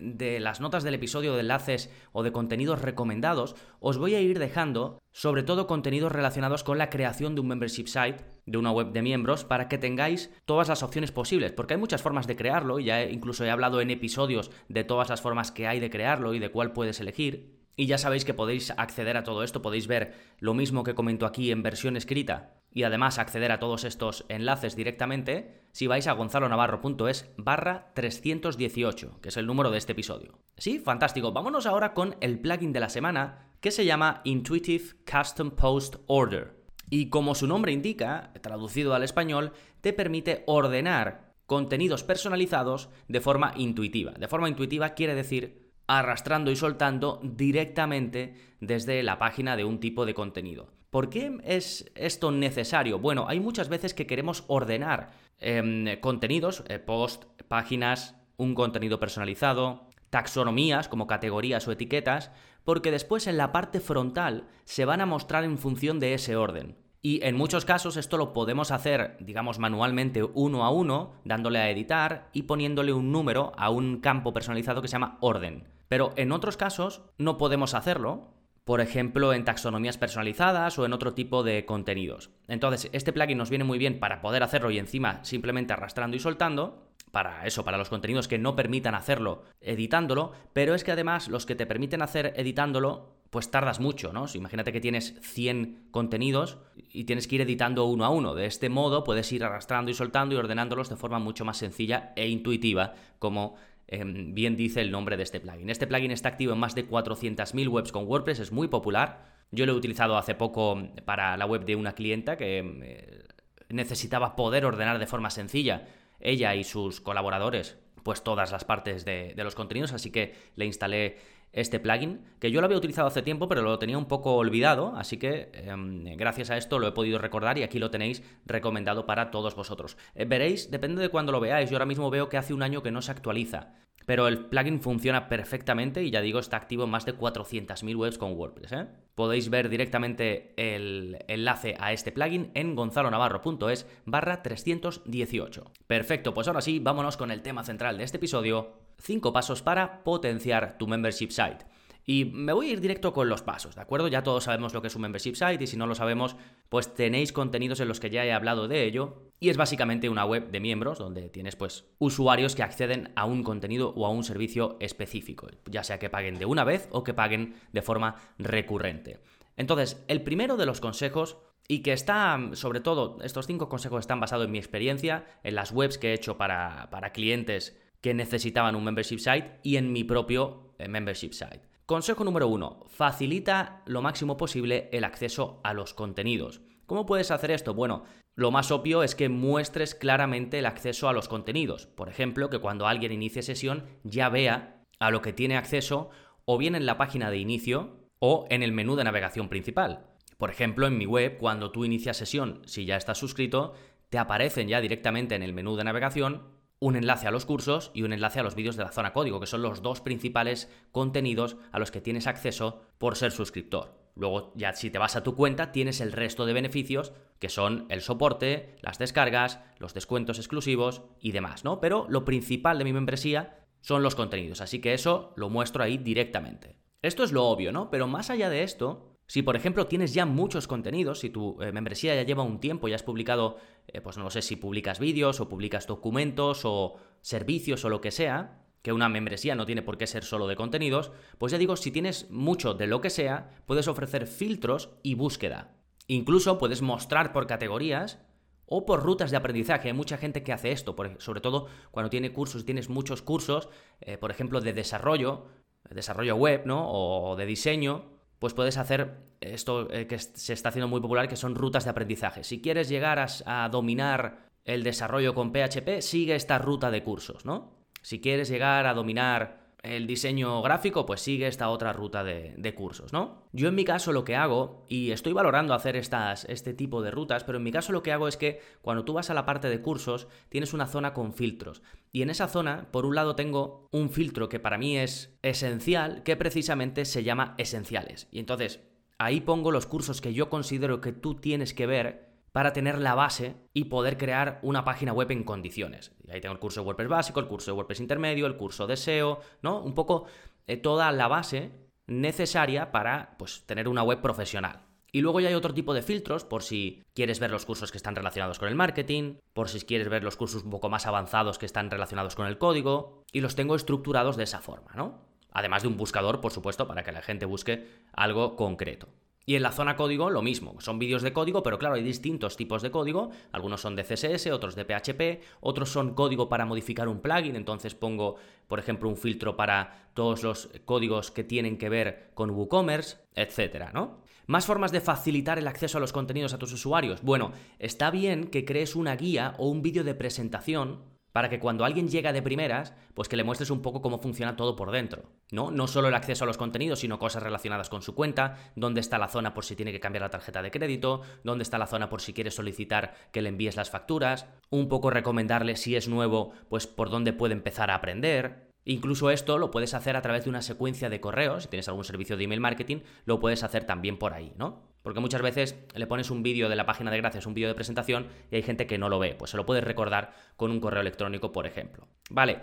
de 0.00 0.40
las 0.40 0.60
notas 0.60 0.84
del 0.84 0.94
episodio 0.94 1.34
de 1.34 1.40
enlaces 1.40 1.90
o 2.12 2.22
de 2.22 2.32
contenidos 2.32 2.82
recomendados, 2.82 3.56
os 3.80 3.98
voy 3.98 4.14
a 4.14 4.20
ir 4.20 4.38
dejando 4.38 4.98
sobre 5.12 5.42
todo 5.42 5.66
contenidos 5.66 6.12
relacionados 6.12 6.62
con 6.62 6.76
la 6.76 6.90
creación 6.90 7.34
de 7.34 7.40
un 7.40 7.48
membership 7.48 7.86
site, 7.86 8.24
de 8.44 8.58
una 8.58 8.70
web 8.70 8.92
de 8.92 9.00
miembros, 9.00 9.44
para 9.44 9.66
que 9.66 9.78
tengáis 9.78 10.30
todas 10.44 10.68
las 10.68 10.82
opciones 10.82 11.10
posibles, 11.10 11.52
porque 11.52 11.72
hay 11.72 11.80
muchas 11.80 12.02
formas 12.02 12.26
de 12.26 12.36
crearlo, 12.36 12.78
ya 12.78 13.02
incluso 13.04 13.42
he 13.44 13.50
hablado 13.50 13.80
en 13.80 13.90
episodios 13.90 14.50
de 14.68 14.84
todas 14.84 15.08
las 15.08 15.22
formas 15.22 15.52
que 15.52 15.66
hay 15.66 15.80
de 15.80 15.88
crearlo 15.88 16.34
y 16.34 16.38
de 16.38 16.50
cuál 16.50 16.72
puedes 16.72 17.00
elegir. 17.00 17.56
Y 17.76 17.86
ya 17.86 17.96
sabéis 17.96 18.24
que 18.24 18.34
podéis 18.34 18.72
acceder 18.76 19.16
a 19.16 19.24
todo 19.24 19.42
esto, 19.42 19.62
podéis 19.62 19.86
ver 19.86 20.14
lo 20.38 20.52
mismo 20.52 20.84
que 20.84 20.94
comento 20.94 21.24
aquí 21.24 21.50
en 21.50 21.62
versión 21.62 21.96
escrita 21.96 22.54
y 22.70 22.82
además 22.82 23.18
acceder 23.18 23.52
a 23.52 23.58
todos 23.58 23.84
estos 23.84 24.26
enlaces 24.28 24.76
directamente 24.76 25.65
si 25.76 25.86
vais 25.86 26.06
a 26.06 26.14
gonzalonavarro.es 26.14 27.30
barra 27.36 27.92
318, 27.92 29.20
que 29.20 29.28
es 29.28 29.36
el 29.36 29.46
número 29.46 29.70
de 29.70 29.76
este 29.76 29.92
episodio. 29.92 30.38
Sí, 30.56 30.78
fantástico. 30.78 31.32
Vámonos 31.32 31.66
ahora 31.66 31.92
con 31.92 32.16
el 32.22 32.38
plugin 32.38 32.72
de 32.72 32.80
la 32.80 32.88
semana 32.88 33.50
que 33.60 33.70
se 33.70 33.84
llama 33.84 34.22
Intuitive 34.24 34.94
Custom 35.04 35.50
Post 35.50 35.96
Order. 36.06 36.56
Y 36.88 37.10
como 37.10 37.34
su 37.34 37.46
nombre 37.46 37.72
indica, 37.72 38.32
traducido 38.40 38.94
al 38.94 39.02
español, 39.02 39.52
te 39.82 39.92
permite 39.92 40.44
ordenar 40.46 41.34
contenidos 41.44 42.04
personalizados 42.04 42.88
de 43.06 43.20
forma 43.20 43.52
intuitiva. 43.54 44.12
De 44.12 44.28
forma 44.28 44.48
intuitiva 44.48 44.94
quiere 44.94 45.14
decir 45.14 45.74
arrastrando 45.88 46.50
y 46.50 46.56
soltando 46.56 47.20
directamente 47.22 48.56
desde 48.60 49.02
la 49.02 49.18
página 49.18 49.58
de 49.58 49.64
un 49.64 49.78
tipo 49.78 50.06
de 50.06 50.14
contenido. 50.14 50.72
¿Por 50.88 51.10
qué 51.10 51.38
es 51.44 51.92
esto 51.94 52.30
necesario? 52.30 52.98
Bueno, 52.98 53.26
hay 53.28 53.40
muchas 53.40 53.68
veces 53.68 53.92
que 53.92 54.06
queremos 54.06 54.44
ordenar 54.46 55.10
em, 55.38 55.98
contenidos, 56.00 56.64
eh, 56.68 56.78
post, 56.78 57.24
páginas, 57.48 58.14
un 58.36 58.54
contenido 58.54 58.98
personalizado, 58.98 59.88
taxonomías 60.10 60.88
como 60.88 61.06
categorías 61.06 61.66
o 61.68 61.72
etiquetas, 61.72 62.30
porque 62.64 62.90
después 62.90 63.26
en 63.26 63.36
la 63.36 63.52
parte 63.52 63.80
frontal 63.80 64.48
se 64.64 64.84
van 64.84 65.00
a 65.00 65.06
mostrar 65.06 65.44
en 65.44 65.58
función 65.58 66.00
de 66.00 66.14
ese 66.14 66.36
orden. 66.36 66.76
Y 67.02 67.24
en 67.24 67.36
muchos 67.36 67.64
casos 67.64 67.96
esto 67.96 68.16
lo 68.18 68.32
podemos 68.32 68.72
hacer, 68.72 69.16
digamos, 69.20 69.60
manualmente 69.60 70.24
uno 70.24 70.64
a 70.64 70.70
uno, 70.70 71.12
dándole 71.24 71.60
a 71.60 71.70
editar 71.70 72.28
y 72.32 72.42
poniéndole 72.42 72.92
un 72.92 73.12
número 73.12 73.52
a 73.56 73.70
un 73.70 74.00
campo 74.00 74.32
personalizado 74.32 74.82
que 74.82 74.88
se 74.88 74.92
llama 74.92 75.16
orden. 75.20 75.68
Pero 75.86 76.12
en 76.16 76.32
otros 76.32 76.56
casos 76.56 77.02
no 77.16 77.38
podemos 77.38 77.74
hacerlo, 77.74 78.34
por 78.66 78.80
ejemplo, 78.80 79.32
en 79.32 79.44
taxonomías 79.44 79.96
personalizadas 79.96 80.76
o 80.76 80.84
en 80.84 80.92
otro 80.92 81.14
tipo 81.14 81.44
de 81.44 81.64
contenidos. 81.64 82.30
Entonces, 82.48 82.90
este 82.92 83.12
plugin 83.12 83.38
nos 83.38 83.48
viene 83.48 83.62
muy 83.62 83.78
bien 83.78 84.00
para 84.00 84.20
poder 84.20 84.42
hacerlo 84.42 84.72
y 84.72 84.78
encima 84.80 85.24
simplemente 85.24 85.72
arrastrando 85.72 86.16
y 86.16 86.20
soltando, 86.20 86.88
para 87.12 87.46
eso, 87.46 87.64
para 87.64 87.78
los 87.78 87.90
contenidos 87.90 88.26
que 88.26 88.38
no 88.38 88.56
permitan 88.56 88.96
hacerlo 88.96 89.44
editándolo, 89.60 90.32
pero 90.52 90.74
es 90.74 90.82
que 90.82 90.90
además 90.90 91.28
los 91.28 91.46
que 91.46 91.54
te 91.54 91.64
permiten 91.64 92.02
hacer 92.02 92.34
editándolo, 92.36 93.14
pues 93.30 93.52
tardas 93.52 93.78
mucho, 93.78 94.12
¿no? 94.12 94.26
imagínate 94.34 94.72
que 94.72 94.80
tienes 94.80 95.14
100 95.22 95.86
contenidos 95.92 96.58
y 96.74 97.04
tienes 97.04 97.28
que 97.28 97.36
ir 97.36 97.42
editando 97.42 97.84
uno 97.84 98.04
a 98.04 98.10
uno. 98.10 98.34
De 98.34 98.46
este 98.46 98.68
modo 98.68 99.04
puedes 99.04 99.30
ir 99.30 99.44
arrastrando 99.44 99.92
y 99.92 99.94
soltando 99.94 100.34
y 100.34 100.38
ordenándolos 100.38 100.88
de 100.88 100.96
forma 100.96 101.20
mucho 101.20 101.44
más 101.44 101.58
sencilla 101.58 102.12
e 102.16 102.26
intuitiva, 102.26 102.94
como 103.20 103.54
Em, 103.88 104.34
bien 104.34 104.56
dice 104.56 104.80
el 104.80 104.90
nombre 104.90 105.16
de 105.16 105.22
este 105.22 105.40
plugin. 105.40 105.70
Este 105.70 105.86
plugin 105.86 106.10
está 106.10 106.30
activo 106.30 106.52
en 106.52 106.58
más 106.58 106.74
de 106.74 106.88
400.000 106.88 107.68
webs 107.68 107.92
con 107.92 108.06
WordPress, 108.06 108.40
es 108.40 108.52
muy 108.52 108.68
popular. 108.68 109.36
Yo 109.52 109.64
lo 109.64 109.72
he 109.72 109.76
utilizado 109.76 110.16
hace 110.16 110.34
poco 110.34 110.76
para 111.04 111.36
la 111.36 111.46
web 111.46 111.64
de 111.64 111.76
una 111.76 111.92
clienta 111.92 112.36
que 112.36 112.58
em, 112.58 112.80
eh, 112.82 113.24
necesitaba 113.68 114.34
poder 114.34 114.64
ordenar 114.64 114.98
de 114.98 115.06
forma 115.06 115.30
sencilla 115.30 115.86
ella 116.20 116.54
y 116.54 116.64
sus 116.64 117.00
colaboradores 117.00 117.78
pues 118.02 118.22
todas 118.22 118.52
las 118.52 118.64
partes 118.64 119.04
de, 119.04 119.34
de 119.34 119.44
los 119.44 119.56
contenidos, 119.56 119.92
así 119.92 120.12
que 120.12 120.32
le 120.54 120.64
instalé 120.64 121.18
este 121.56 121.80
plugin, 121.80 122.20
que 122.38 122.50
yo 122.50 122.60
lo 122.60 122.66
había 122.66 122.78
utilizado 122.78 123.08
hace 123.08 123.22
tiempo, 123.22 123.48
pero 123.48 123.62
lo 123.62 123.78
tenía 123.78 123.98
un 123.98 124.04
poco 124.04 124.36
olvidado, 124.36 124.94
así 124.94 125.16
que 125.16 125.50
em, 125.54 126.04
gracias 126.16 126.50
a 126.50 126.56
esto 126.56 126.78
lo 126.78 126.86
he 126.86 126.92
podido 126.92 127.18
recordar 127.18 127.58
y 127.58 127.62
aquí 127.62 127.78
lo 127.78 127.90
tenéis 127.90 128.22
recomendado 128.44 129.06
para 129.06 129.30
todos 129.30 129.56
vosotros. 129.56 129.96
Eh, 130.14 130.26
veréis, 130.26 130.70
depende 130.70 131.00
de 131.02 131.08
cuándo 131.08 131.32
lo 131.32 131.40
veáis, 131.40 131.70
yo 131.70 131.76
ahora 131.76 131.86
mismo 131.86 132.10
veo 132.10 132.28
que 132.28 132.36
hace 132.36 132.52
un 132.52 132.62
año 132.62 132.82
que 132.82 132.90
no 132.90 133.00
se 133.00 133.10
actualiza, 133.10 133.72
pero 134.06 134.28
el 134.28 134.46
plugin 134.46 134.80
funciona 134.80 135.28
perfectamente 135.28 136.02
y 136.02 136.10
ya 136.10 136.20
digo, 136.22 136.38
está 136.38 136.56
activo 136.56 136.84
en 136.84 136.90
más 136.90 137.04
de 137.04 137.18
400.000 137.18 137.96
webs 137.96 138.18
con 138.18 138.32
WordPress. 138.32 138.72
¿eh? 138.72 138.86
Podéis 139.14 139.50
ver 139.50 139.68
directamente 139.68 140.54
el 140.56 141.18
enlace 141.28 141.74
a 141.78 141.92
este 141.92 142.12
plugin 142.12 142.50
en 142.54 142.74
gonzalonavarro.es 142.76 143.86
barra 144.04 144.42
318. 144.42 145.64
Perfecto, 145.86 146.32
pues 146.32 146.46
ahora 146.46 146.60
sí, 146.60 146.78
vámonos 146.78 147.16
con 147.16 147.30
el 147.30 147.42
tema 147.42 147.64
central 147.64 147.98
de 147.98 148.04
este 148.04 148.18
episodio, 148.18 148.78
5 148.98 149.32
pasos 149.32 149.62
para 149.62 150.04
potenciar 150.04 150.78
tu 150.78 150.86
membership 150.86 151.30
site. 151.30 151.66
Y 152.08 152.26
me 152.26 152.52
voy 152.52 152.68
a 152.68 152.72
ir 152.72 152.80
directo 152.80 153.12
con 153.12 153.28
los 153.28 153.42
pasos, 153.42 153.74
¿de 153.74 153.80
acuerdo? 153.80 154.06
Ya 154.06 154.22
todos 154.22 154.44
sabemos 154.44 154.72
lo 154.72 154.80
que 154.80 154.86
es 154.86 154.94
un 154.94 155.02
membership 155.02 155.34
site 155.34 155.64
y 155.64 155.66
si 155.66 155.76
no 155.76 155.88
lo 155.88 155.96
sabemos, 155.96 156.36
pues 156.68 156.94
tenéis 156.94 157.32
contenidos 157.32 157.80
en 157.80 157.88
los 157.88 157.98
que 157.98 158.10
ya 158.10 158.24
he 158.24 158.32
hablado 158.32 158.68
de 158.68 158.84
ello. 158.84 159.32
Y 159.40 159.48
es 159.48 159.56
básicamente 159.56 160.08
una 160.08 160.24
web 160.24 160.52
de 160.52 160.60
miembros 160.60 161.00
donde 161.00 161.28
tienes 161.28 161.56
pues 161.56 161.84
usuarios 161.98 162.54
que 162.54 162.62
acceden 162.62 163.12
a 163.16 163.24
un 163.24 163.42
contenido 163.42 163.92
o 163.96 164.06
a 164.06 164.10
un 164.10 164.22
servicio 164.22 164.76
específico, 164.78 165.48
ya 165.68 165.82
sea 165.82 165.98
que 165.98 166.08
paguen 166.08 166.38
de 166.38 166.46
una 166.46 166.62
vez 166.62 166.88
o 166.92 167.02
que 167.02 167.12
paguen 167.12 167.56
de 167.72 167.82
forma 167.82 168.14
recurrente. 168.38 169.18
Entonces, 169.56 170.04
el 170.06 170.22
primero 170.22 170.56
de 170.56 170.66
los 170.66 170.80
consejos 170.80 171.38
y 171.66 171.80
que 171.80 171.92
está, 171.92 172.38
sobre 172.52 172.78
todo, 172.78 173.18
estos 173.24 173.48
cinco 173.48 173.68
consejos 173.68 174.00
están 174.00 174.20
basados 174.20 174.46
en 174.46 174.52
mi 174.52 174.58
experiencia, 174.58 175.26
en 175.42 175.56
las 175.56 175.72
webs 175.72 175.98
que 175.98 176.10
he 176.10 176.14
hecho 176.14 176.36
para, 176.36 176.88
para 176.90 177.10
clientes 177.10 177.76
que 178.00 178.14
necesitaban 178.14 178.76
un 178.76 178.84
membership 178.84 179.18
site 179.18 179.58
y 179.64 179.74
en 179.74 179.92
mi 179.92 180.04
propio 180.04 180.74
eh, 180.78 180.86
membership 180.86 181.32
site. 181.32 181.75
Consejo 181.86 182.24
número 182.24 182.48
uno, 182.48 182.80
facilita 182.88 183.84
lo 183.86 184.02
máximo 184.02 184.36
posible 184.36 184.88
el 184.90 185.04
acceso 185.04 185.60
a 185.62 185.72
los 185.72 185.94
contenidos. 185.94 186.60
¿Cómo 186.84 187.06
puedes 187.06 187.30
hacer 187.30 187.52
esto? 187.52 187.74
Bueno, 187.74 188.02
lo 188.34 188.50
más 188.50 188.72
obvio 188.72 189.04
es 189.04 189.14
que 189.14 189.28
muestres 189.28 189.94
claramente 189.94 190.58
el 190.58 190.66
acceso 190.66 191.08
a 191.08 191.12
los 191.12 191.28
contenidos. 191.28 191.86
Por 191.86 192.08
ejemplo, 192.08 192.50
que 192.50 192.58
cuando 192.58 192.88
alguien 192.88 193.12
inicie 193.12 193.40
sesión 193.40 193.84
ya 194.02 194.28
vea 194.28 194.82
a 194.98 195.12
lo 195.12 195.22
que 195.22 195.32
tiene 195.32 195.56
acceso 195.56 196.10
o 196.44 196.58
bien 196.58 196.74
en 196.74 196.86
la 196.86 196.98
página 196.98 197.30
de 197.30 197.38
inicio 197.38 198.08
o 198.18 198.46
en 198.50 198.64
el 198.64 198.72
menú 198.72 198.96
de 198.96 199.04
navegación 199.04 199.48
principal. 199.48 200.08
Por 200.38 200.50
ejemplo, 200.50 200.88
en 200.88 200.98
mi 200.98 201.06
web, 201.06 201.38
cuando 201.38 201.70
tú 201.70 201.84
inicias 201.84 202.16
sesión, 202.16 202.62
si 202.66 202.84
ya 202.84 202.96
estás 202.96 203.18
suscrito, 203.18 203.74
te 204.08 204.18
aparecen 204.18 204.66
ya 204.66 204.80
directamente 204.80 205.36
en 205.36 205.44
el 205.44 205.52
menú 205.52 205.76
de 205.76 205.84
navegación 205.84 206.55
un 206.78 206.96
enlace 206.96 207.26
a 207.26 207.30
los 207.30 207.46
cursos 207.46 207.90
y 207.94 208.02
un 208.02 208.12
enlace 208.12 208.40
a 208.40 208.42
los 208.42 208.54
vídeos 208.54 208.76
de 208.76 208.84
la 208.84 208.92
zona 208.92 209.12
código, 209.12 209.40
que 209.40 209.46
son 209.46 209.62
los 209.62 209.82
dos 209.82 210.00
principales 210.00 210.70
contenidos 210.92 211.56
a 211.72 211.78
los 211.78 211.90
que 211.90 212.00
tienes 212.00 212.26
acceso 212.26 212.82
por 212.98 213.16
ser 213.16 213.32
suscriptor. 213.32 213.94
Luego, 214.14 214.52
ya 214.56 214.72
si 214.72 214.90
te 214.90 214.98
vas 214.98 215.14
a 215.16 215.22
tu 215.22 215.34
cuenta, 215.34 215.72
tienes 215.72 216.00
el 216.00 216.12
resto 216.12 216.46
de 216.46 216.54
beneficios, 216.54 217.12
que 217.38 217.50
son 217.50 217.86
el 217.90 218.00
soporte, 218.00 218.76
las 218.80 218.98
descargas, 218.98 219.60
los 219.78 219.92
descuentos 219.92 220.38
exclusivos 220.38 221.02
y 221.20 221.32
demás, 221.32 221.64
¿no? 221.64 221.80
Pero 221.80 222.06
lo 222.08 222.24
principal 222.24 222.78
de 222.78 222.84
mi 222.84 222.94
membresía 222.94 223.66
son 223.82 224.02
los 224.02 224.14
contenidos, 224.14 224.62
así 224.62 224.80
que 224.80 224.94
eso 224.94 225.32
lo 225.36 225.50
muestro 225.50 225.82
ahí 225.82 225.98
directamente. 225.98 226.78
Esto 227.02 227.24
es 227.24 227.32
lo 227.32 227.44
obvio, 227.44 227.72
¿no? 227.72 227.90
Pero 227.90 228.06
más 228.06 228.30
allá 228.30 228.48
de 228.48 228.62
esto, 228.62 229.15
si, 229.26 229.42
por 229.42 229.56
ejemplo, 229.56 229.86
tienes 229.86 230.14
ya 230.14 230.24
muchos 230.24 230.68
contenidos, 230.68 231.20
si 231.20 231.30
tu 231.30 231.60
eh, 231.60 231.72
membresía 231.72 232.14
ya 232.14 232.22
lleva 232.22 232.44
un 232.44 232.60
tiempo, 232.60 232.88
ya 232.88 232.94
has 232.94 233.02
publicado, 233.02 233.56
eh, 233.88 234.00
pues 234.00 234.18
no 234.18 234.30
sé 234.30 234.40
si 234.40 234.56
publicas 234.56 235.00
vídeos 235.00 235.40
o 235.40 235.48
publicas 235.48 235.86
documentos 235.86 236.60
o 236.64 236.96
servicios 237.22 237.84
o 237.84 237.88
lo 237.88 238.00
que 238.00 238.12
sea, 238.12 238.62
que 238.82 238.92
una 238.92 239.08
membresía 239.08 239.56
no 239.56 239.66
tiene 239.66 239.82
por 239.82 239.98
qué 239.98 240.06
ser 240.06 240.22
solo 240.22 240.46
de 240.46 240.54
contenidos, 240.54 241.10
pues 241.38 241.50
ya 241.50 241.58
digo, 241.58 241.74
si 241.74 241.90
tienes 241.90 242.30
mucho 242.30 242.74
de 242.74 242.86
lo 242.86 243.00
que 243.00 243.10
sea, 243.10 243.50
puedes 243.66 243.88
ofrecer 243.88 244.28
filtros 244.28 244.90
y 245.02 245.14
búsqueda. 245.14 245.76
Incluso 246.06 246.58
puedes 246.58 246.82
mostrar 246.82 247.32
por 247.32 247.48
categorías 247.48 248.20
o 248.64 248.86
por 248.86 249.02
rutas 249.02 249.32
de 249.32 249.38
aprendizaje. 249.38 249.88
Hay 249.88 249.94
mucha 249.94 250.18
gente 250.18 250.44
que 250.44 250.52
hace 250.52 250.70
esto, 250.70 250.94
sobre 251.18 251.40
todo 251.40 251.66
cuando 251.90 252.10
tiene 252.10 252.32
cursos, 252.32 252.64
tienes 252.64 252.88
muchos 252.88 253.22
cursos, 253.22 253.68
eh, 254.00 254.18
por 254.18 254.30
ejemplo, 254.30 254.60
de 254.60 254.72
desarrollo, 254.72 255.46
desarrollo 255.90 256.36
web, 256.36 256.62
¿no? 256.64 256.88
O 256.88 257.34
de 257.34 257.46
diseño, 257.46 258.15
pues 258.38 258.54
puedes 258.54 258.76
hacer 258.76 259.16
esto 259.40 259.90
eh, 259.90 260.06
que 260.06 260.18
se 260.18 260.52
está 260.52 260.68
haciendo 260.68 260.88
muy 260.88 261.00
popular, 261.00 261.28
que 261.28 261.36
son 261.36 261.54
rutas 261.54 261.84
de 261.84 261.90
aprendizaje. 261.90 262.44
Si 262.44 262.60
quieres 262.60 262.88
llegar 262.88 263.24
a, 263.44 263.68
dominar 263.70 264.48
el 264.64 264.82
desarrollo 264.82 265.34
con 265.34 265.52
PHP, 265.52 266.00
sigue 266.00 266.34
esta 266.34 266.58
ruta 266.58 266.90
de 266.90 267.02
cursos, 267.02 267.44
¿no? 267.44 267.76
Si 268.02 268.20
quieres 268.20 268.48
llegar 268.48 268.86
a 268.86 268.94
dominar 268.94 269.65
el 269.82 270.06
diseño 270.06 270.62
gráfico, 270.62 271.06
pues 271.06 271.20
sigue 271.20 271.46
esta 271.46 271.68
otra 271.68 271.92
ruta 271.92 272.24
de, 272.24 272.74
cursos, 272.74 273.12
¿no? 273.12 273.44
Yo 273.52 273.68
en 273.68 273.74
mi 273.74 273.84
caso 273.84 274.12
lo 274.12 274.24
que 274.24 274.36
hago, 274.36 274.84
y 274.88 275.12
estoy 275.12 275.32
valorando 275.32 275.74
hacer 275.74 275.96
estas, 275.96 276.44
este 276.46 276.74
tipo 276.74 277.02
de 277.02 277.10
rutas, 277.10 277.44
pero 277.44 277.58
en 277.58 277.64
mi 277.64 277.72
caso 277.72 277.92
lo 277.92 278.02
que 278.02 278.12
hago 278.12 278.28
es 278.28 278.36
que 278.36 278.60
cuando 278.82 279.04
tú 279.04 279.12
vas 279.12 279.30
a 279.30 279.34
la 279.34 279.46
parte 279.46 279.68
de 279.68 279.80
cursos, 279.80 280.26
tienes 280.48 280.74
una 280.74 280.86
zona 280.86 281.14
con 281.14 281.32
filtros. 281.32 281.82
Y 282.12 282.22
en 282.22 282.30
esa 282.30 282.48
zona, 282.48 282.88
por 282.90 283.06
un 283.06 283.14
lado, 283.14 283.36
tengo 283.36 283.88
un 283.92 284.10
filtro 284.10 284.48
que 284.48 284.60
para 284.60 284.78
mí 284.78 284.98
es 284.98 285.38
esencial, 285.42 286.22
que 286.22 286.36
precisamente 286.36 287.04
se 287.04 287.22
llama 287.22 287.54
esenciales. 287.58 288.28
Y 288.30 288.40
entonces, 288.40 288.80
ahí 289.18 289.40
pongo 289.40 289.70
los 289.70 289.86
cursos 289.86 290.20
que 290.20 290.34
yo 290.34 290.50
considero 290.50 291.00
que 291.00 291.12
tú 291.12 291.36
tienes 291.36 291.72
que 291.72 291.86
ver 291.86 292.35
para 292.56 292.72
tener 292.72 292.98
la 292.98 293.14
base 293.14 293.54
y 293.74 293.84
poder 293.84 294.16
crear 294.16 294.60
una 294.62 294.82
página 294.82 295.12
web 295.12 295.30
en 295.30 295.44
condiciones. 295.44 296.12
Y 296.26 296.30
ahí 296.30 296.40
tengo 296.40 296.54
el 296.54 296.58
curso 296.58 296.80
de 296.80 296.86
WordPress 296.86 297.08
básico, 297.10 297.38
el 297.38 297.48
curso 297.48 297.70
de 297.70 297.76
WordPress 297.76 298.00
intermedio, 298.00 298.46
el 298.46 298.56
curso 298.56 298.86
de 298.86 298.96
SEO, 298.96 299.40
¿no? 299.60 299.82
Un 299.82 299.94
poco 299.94 300.24
eh, 300.66 300.78
toda 300.78 301.12
la 301.12 301.28
base 301.28 301.70
necesaria 302.06 302.92
para 302.92 303.36
pues, 303.36 303.66
tener 303.66 303.88
una 303.88 304.02
web 304.02 304.22
profesional. 304.22 304.80
Y 305.12 305.20
luego 305.20 305.40
ya 305.40 305.50
hay 305.50 305.54
otro 305.54 305.74
tipo 305.74 305.92
de 305.92 306.00
filtros 306.00 306.44
por 306.44 306.62
si 306.62 307.02
quieres 307.12 307.40
ver 307.40 307.50
los 307.50 307.66
cursos 307.66 307.90
que 307.90 307.98
están 307.98 308.16
relacionados 308.16 308.58
con 308.58 308.68
el 308.68 308.74
marketing, 308.74 309.34
por 309.52 309.68
si 309.68 309.82
quieres 309.82 310.08
ver 310.08 310.24
los 310.24 310.38
cursos 310.38 310.64
un 310.64 310.70
poco 310.70 310.88
más 310.88 311.04
avanzados 311.04 311.58
que 311.58 311.66
están 311.66 311.90
relacionados 311.90 312.36
con 312.36 312.46
el 312.46 312.56
código, 312.56 313.22
y 313.32 313.42
los 313.42 313.54
tengo 313.54 313.76
estructurados 313.76 314.38
de 314.38 314.44
esa 314.44 314.60
forma, 314.60 314.92
¿no? 314.94 315.26
Además 315.52 315.82
de 315.82 315.88
un 315.88 315.98
buscador, 315.98 316.40
por 316.40 316.52
supuesto, 316.52 316.88
para 316.88 317.02
que 317.02 317.12
la 317.12 317.20
gente 317.20 317.44
busque 317.44 317.86
algo 318.14 318.56
concreto. 318.56 319.08
Y 319.48 319.54
en 319.54 319.62
la 319.62 319.70
zona 319.70 319.94
código 319.94 320.28
lo 320.28 320.42
mismo, 320.42 320.74
son 320.80 320.98
vídeos 320.98 321.22
de 321.22 321.32
código, 321.32 321.62
pero 321.62 321.78
claro, 321.78 321.94
hay 321.94 322.02
distintos 322.02 322.56
tipos 322.56 322.82
de 322.82 322.90
código, 322.90 323.30
algunos 323.52 323.80
son 323.80 323.94
de 323.94 324.02
CSS, 324.02 324.48
otros 324.48 324.74
de 324.74 324.84
PHP, 324.84 325.40
otros 325.60 325.88
son 325.88 326.14
código 326.14 326.48
para 326.48 326.66
modificar 326.66 327.06
un 327.06 327.20
plugin, 327.20 327.54
entonces 327.54 327.94
pongo, 327.94 328.34
por 328.66 328.80
ejemplo, 328.80 329.08
un 329.08 329.16
filtro 329.16 329.56
para 329.56 330.10
todos 330.14 330.42
los 330.42 330.68
códigos 330.84 331.30
que 331.30 331.44
tienen 331.44 331.78
que 331.78 331.88
ver 331.88 332.30
con 332.34 332.50
WooCommerce, 332.50 333.18
etcétera, 333.36 333.92
¿no? 333.94 334.18
Más 334.48 334.66
formas 334.66 334.90
de 334.90 335.00
facilitar 335.00 335.60
el 335.60 335.68
acceso 335.68 335.98
a 335.98 336.00
los 336.00 336.12
contenidos 336.12 336.52
a 336.52 336.58
tus 336.58 336.72
usuarios. 336.72 337.22
Bueno, 337.22 337.52
está 337.78 338.10
bien 338.10 338.48
que 338.48 338.64
crees 338.64 338.96
una 338.96 339.14
guía 339.14 339.54
o 339.58 339.68
un 339.68 339.80
vídeo 339.80 340.02
de 340.02 340.14
presentación 340.14 341.15
para 341.36 341.50
que 341.50 341.60
cuando 341.60 341.84
alguien 341.84 342.08
llega 342.08 342.32
de 342.32 342.40
primeras, 342.40 342.94
pues 343.12 343.28
que 343.28 343.36
le 343.36 343.44
muestres 343.44 343.68
un 343.68 343.82
poco 343.82 344.00
cómo 344.00 344.18
funciona 344.18 344.56
todo 344.56 344.74
por 344.74 344.90
dentro, 344.90 345.24
¿no? 345.50 345.70
No 345.70 345.86
solo 345.86 346.08
el 346.08 346.14
acceso 346.14 346.44
a 346.44 346.46
los 346.46 346.56
contenidos, 346.56 347.00
sino 347.00 347.18
cosas 347.18 347.42
relacionadas 347.42 347.90
con 347.90 348.00
su 348.00 348.14
cuenta, 348.14 348.56
dónde 348.74 349.02
está 349.02 349.18
la 349.18 349.28
zona 349.28 349.52
por 349.52 349.66
si 349.66 349.76
tiene 349.76 349.92
que 349.92 350.00
cambiar 350.00 350.22
la 350.22 350.30
tarjeta 350.30 350.62
de 350.62 350.70
crédito, 350.70 351.20
dónde 351.44 351.64
está 351.64 351.76
la 351.76 351.88
zona 351.88 352.08
por 352.08 352.22
si 352.22 352.32
quiere 352.32 352.50
solicitar 352.50 353.12
que 353.32 353.42
le 353.42 353.50
envíes 353.50 353.76
las 353.76 353.90
facturas, 353.90 354.46
un 354.70 354.88
poco 354.88 355.10
recomendarle 355.10 355.76
si 355.76 355.94
es 355.94 356.08
nuevo, 356.08 356.52
pues 356.70 356.86
por 356.86 357.10
dónde 357.10 357.34
puede 357.34 357.52
empezar 357.52 357.90
a 357.90 357.96
aprender, 357.96 358.72
Incluso 358.88 359.32
esto 359.32 359.58
lo 359.58 359.72
puedes 359.72 359.94
hacer 359.94 360.14
a 360.16 360.22
través 360.22 360.44
de 360.44 360.50
una 360.50 360.62
secuencia 360.62 361.10
de 361.10 361.20
correos, 361.20 361.64
si 361.64 361.68
tienes 361.68 361.88
algún 361.88 362.04
servicio 362.04 362.36
de 362.36 362.44
email 362.44 362.60
marketing, 362.60 362.98
lo 363.24 363.40
puedes 363.40 363.64
hacer 363.64 363.82
también 363.84 364.16
por 364.16 364.32
ahí, 364.32 364.54
¿no? 364.56 364.84
Porque 365.06 365.20
muchas 365.20 365.40
veces 365.40 365.76
le 365.94 366.08
pones 366.08 366.32
un 366.32 366.42
vídeo 366.42 366.68
de 366.68 366.74
la 366.74 366.84
página 366.84 367.12
de 367.12 367.18
gracias, 367.18 367.46
un 367.46 367.54
vídeo 367.54 367.68
de 367.68 367.76
presentación, 367.76 368.26
y 368.50 368.56
hay 368.56 368.62
gente 368.62 368.88
que 368.88 368.98
no 368.98 369.08
lo 369.08 369.20
ve. 369.20 369.36
Pues 369.38 369.52
se 369.52 369.56
lo 369.56 369.64
puedes 369.64 369.84
recordar 369.84 370.32
con 370.56 370.72
un 370.72 370.80
correo 370.80 371.00
electrónico, 371.00 371.52
por 371.52 371.64
ejemplo. 371.64 372.08
Vale. 372.28 372.58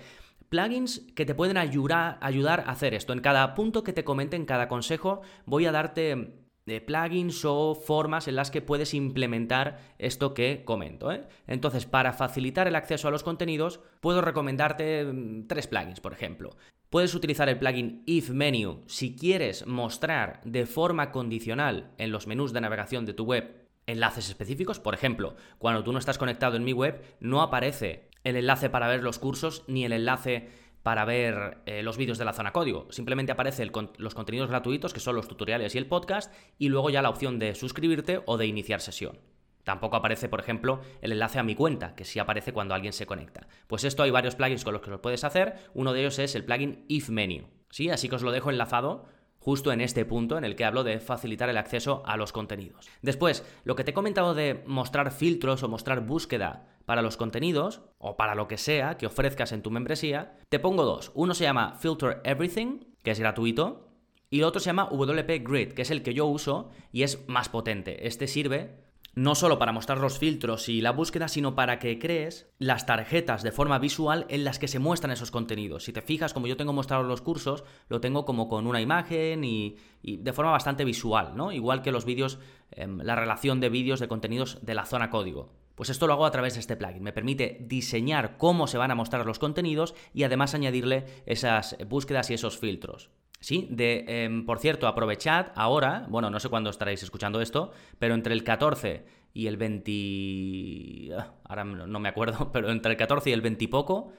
Plugins 0.50 1.08
que 1.16 1.26
te 1.26 1.36
pueden 1.36 1.56
ayudar, 1.56 2.20
a 2.20 2.70
hacer 2.70 2.96
esto. 2.96 3.14
En 3.14 3.22
cada 3.22 3.56
punto 3.56 3.86
que 3.86 3.94
te 3.94 4.04
comente, 4.04 4.36
en 4.36 4.44
cada 4.44 4.68
consejo, 4.68 5.22
voy 5.46 5.68
a 5.68 5.72
darte 5.72 6.36
de 6.66 6.82
plugins 6.82 7.46
o 7.46 7.76
formas 7.76 8.28
en 8.28 8.36
las 8.36 8.52
que 8.52 8.62
puedes 8.62 8.94
implementar 8.94 9.80
esto 9.98 10.34
que 10.34 10.66
comento. 10.66 11.14
¿eh? 11.14 11.26
Entonces, 11.48 11.86
para 11.86 12.12
facilitar 12.12 12.68
el 12.68 12.76
acceso 12.76 13.08
a 13.08 13.12
los 13.12 13.24
contenidos, 13.24 13.80
puedo 14.02 14.20
recomendarte 14.20 15.06
mm, 15.06 15.48
tres 15.48 15.68
plugins, 15.68 16.02
por 16.02 16.12
ejemplo. 16.12 16.58
Puedes 16.94 17.16
utilizar 17.16 17.50
el 17.50 17.58
plugin 17.58 18.04
If 18.06 18.30
Menu 18.30 18.84
si 18.86 19.16
quieres 19.16 19.66
mostrar 19.66 20.42
de 20.46 20.68
forma 20.68 21.12
condicional 21.12 21.90
en 21.98 22.12
los 22.12 22.28
menús 22.28 22.54
de 22.54 22.62
navegación 22.62 23.08
de 23.08 23.16
tu 23.16 23.24
web 23.24 23.68
enlaces 23.88 24.30
específicos. 24.30 24.80
Por 24.80 24.94
ejemplo, 24.94 25.36
cuando 25.58 25.84
tú 25.84 25.92
no 25.92 25.98
estás 25.98 26.20
conectado 26.20 26.56
en 26.56 26.64
mi 26.64 26.72
web, 26.72 27.02
no 27.20 27.42
aparece 27.42 28.12
el 28.24 28.36
enlace 28.36 28.70
para 28.70 28.88
ver 28.88 29.02
los 29.02 29.18
cursos 29.18 29.64
ni 29.66 29.86
el 29.86 29.92
enlace 29.92 30.50
para 30.84 31.04
ver 31.04 31.64
eh, 31.66 31.82
los 31.82 31.98
vídeos 31.98 32.20
de 32.20 32.26
la 32.26 32.34
zona 32.34 32.54
código. 32.54 32.86
Simplemente 32.92 33.32
aparece 33.32 33.68
los 33.98 34.14
contenidos 34.14 34.52
gratuitos, 34.52 34.94
que 34.94 35.00
son 35.00 35.16
los 35.16 35.28
tutoriales 35.28 35.74
y 35.74 35.80
el 35.80 35.88
podcast, 35.88 36.32
y 36.60 36.70
luego 36.70 36.92
ya 36.92 37.02
la 37.02 37.10
opción 37.10 37.40
de 37.40 37.56
suscribirte 37.56 38.22
o 38.28 38.38
de 38.38 38.46
iniciar 38.46 38.82
sesión. 38.82 39.18
Tampoco 39.64 39.96
aparece, 39.96 40.30
por 40.30 40.40
ejemplo, 40.40 40.82
el 41.02 41.14
enlace 41.14 41.40
a 41.40 41.44
mi 41.44 41.56
cuenta, 41.56 41.96
que 41.96 42.06
sí 42.06 42.20
aparece 42.20 42.54
cuando 42.54 42.74
alguien 42.74 42.94
se 42.94 43.06
conecta. 43.06 43.48
Pues 43.68 43.84
esto 43.84 44.04
hay 44.04 44.12
varios 44.12 44.36
plugins 44.36 44.64
con 44.64 44.74
los 44.74 44.82
que 44.82 44.92
lo 44.92 45.02
puedes 45.02 45.24
hacer. 45.24 45.56
Uno 45.74 45.94
de 45.94 46.02
ellos 46.02 46.20
es 46.20 46.36
el 46.36 46.44
plugin 46.44 46.86
If 46.88 47.10
Menu. 47.10 47.46
¿sí? 47.70 47.90
Así 47.90 48.10
que 48.10 48.16
os 48.16 48.24
lo 48.24 48.32
dejo 48.32 48.50
enlazado 48.50 49.06
justo 49.40 49.74
en 49.74 49.82
este 49.82 50.06
punto 50.06 50.38
en 50.38 50.46
el 50.46 50.56
que 50.56 50.64
hablo 50.64 50.86
de 50.86 51.00
facilitar 51.00 51.50
el 51.50 51.58
acceso 51.58 52.02
a 52.06 52.16
los 52.16 52.32
contenidos. 52.32 52.90
Después, 53.02 53.46
lo 53.66 53.76
que 53.76 53.84
te 53.84 53.92
he 53.92 53.94
comentado 53.94 54.34
de 54.34 54.64
mostrar 54.68 55.12
filtros 55.12 55.64
o 55.64 55.68
mostrar 55.68 56.06
búsqueda 56.06 56.66
para 56.86 57.02
los 57.02 57.18
contenidos 57.18 57.82
o 57.98 58.16
para 58.16 58.36
lo 58.36 58.48
que 58.48 58.58
sea 58.58 58.98
que 58.98 59.06
ofrezcas 59.06 59.52
en 59.52 59.62
tu 59.62 59.70
membresía, 59.70 60.38
te 60.48 60.60
pongo 60.60 60.86
dos. 60.86 61.12
Uno 61.14 61.34
se 61.34 61.44
llama 61.44 61.76
Filter 61.78 62.22
Everything, 62.24 62.86
que 63.04 63.12
es 63.12 63.20
gratuito, 63.20 63.90
y 64.30 64.40
el 64.40 64.46
otro 64.46 64.62
se 64.62 64.68
llama 64.68 64.88
WP 64.90 65.48
Grid, 65.48 65.74
que 65.74 65.82
es 65.82 65.92
el 65.92 66.04
que 66.04 66.14
yo 66.14 66.26
uso 66.26 66.70
y 66.92 67.04
es 67.04 67.28
más 67.28 67.50
potente. 67.50 68.08
Este 68.08 68.28
sirve 68.28 68.83
no 69.16 69.36
solo 69.36 69.60
para 69.60 69.72
mostrar 69.72 70.00
los 70.00 70.18
filtros 70.18 70.70
y 70.70 70.82
la 70.82 70.92
búsqueda, 70.92 71.28
sino 71.28 71.56
para 71.56 71.80
que 71.80 72.00
crees 72.00 72.50
las 72.58 72.86
tarjetas 72.86 73.44
de 73.44 73.52
forma 73.52 73.78
visual 73.80 74.26
en 74.30 74.44
las 74.44 74.60
que 74.60 74.68
se 74.68 74.80
muestran 74.80 75.12
esos 75.12 75.32
contenidos. 75.32 75.84
Si 75.84 75.94
te 75.94 76.02
fijas, 76.02 76.34
como 76.34 76.48
yo 76.48 76.58
tengo 76.58 76.74
mostrado 76.74 77.04
los 77.04 77.22
cursos, 77.22 77.64
lo 77.90 78.02
tengo 78.02 78.26
como 78.26 78.48
con 78.48 78.66
una 78.66 78.82
imagen 78.82 79.44
y, 79.44 79.78
de 80.02 80.34
forma 80.34 80.52
bastante 80.52 80.84
visual, 80.84 81.34
¿no? 81.36 81.52
Igual 81.52 81.82
que 81.82 81.92
los 81.92 82.06
vídeos, 82.06 82.40
em, 82.72 83.00
la 83.00 83.16
relación 83.16 83.60
de 83.60 83.70
vídeos 83.70 84.00
de 84.00 84.08
contenidos 84.08 84.60
de 84.64 84.74
la 84.74 84.86
zona 84.86 85.10
código. 85.10 85.54
Pues 85.76 85.90
esto 85.90 86.08
lo 86.08 86.14
hago 86.14 86.26
a 86.26 86.32
través 86.32 86.54
de 86.54 86.60
este 86.60 86.76
plugin. 86.76 87.04
Me 87.04 87.14
permite 87.14 87.58
diseñar 87.62 88.38
cómo 88.38 88.68
se 88.68 88.78
van 88.78 88.92
a 88.92 88.96
mostrar 88.96 89.26
los 89.26 89.40
contenidos 89.40 89.96
y 90.14 90.24
además 90.24 90.54
añadirle 90.54 91.06
esas 91.26 91.78
búsquedas 91.88 92.30
y 92.30 92.36
esos 92.36 92.60
filtros. 92.60 93.10
Sí, 93.44 93.68
de, 93.70 94.06
em, 94.08 94.46
por 94.46 94.60
cierto, 94.60 94.88
aprovechad 94.88 95.48
ahora, 95.56 96.06
bueno, 96.08 96.30
no 96.30 96.40
sé 96.40 96.48
cuándo 96.48 96.70
estaréis 96.70 97.04
escuchando 97.04 97.42
esto, 97.42 97.74
pero 98.00 98.14
entre 98.16 98.34
el 98.34 98.42
14 98.46 99.04
y 99.34 99.48
el 99.48 99.58
20... 99.58 101.14
Ah, 101.18 101.34
ahora 101.44 101.66
no 101.66 102.00
me 102.00 102.08
acuerdo, 102.08 102.52
pero 102.54 102.72
entre 102.72 102.94
el 102.94 102.98
14 102.98 103.32
y 103.32 103.34
el 103.34 103.42
20 103.42 103.66
y 103.66 103.68
poco, 103.68 104.14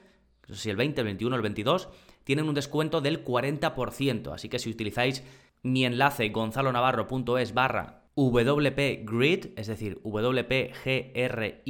no 0.47 0.53
sé 0.53 0.61
si 0.61 0.69
el 0.69 0.75
20, 0.75 1.01
el 1.01 1.05
21, 1.05 1.35
el 1.35 1.41
22, 1.41 1.89
tienen 2.23 2.47
un 2.47 2.53
descuento 2.53 3.01
del 3.01 3.25
40%. 3.25 4.31
Así 4.31 4.47
que 4.47 4.59
si 4.59 4.69
utilizáis 4.69 5.23
mi 5.63 5.85
enlace 5.85 6.29
gonzalonavarro.es 6.29 7.55
barra 7.55 8.03
WPGrid, 8.13 9.57
es 9.57 9.65
decir, 9.65 10.01
WPGRID, 10.03 11.63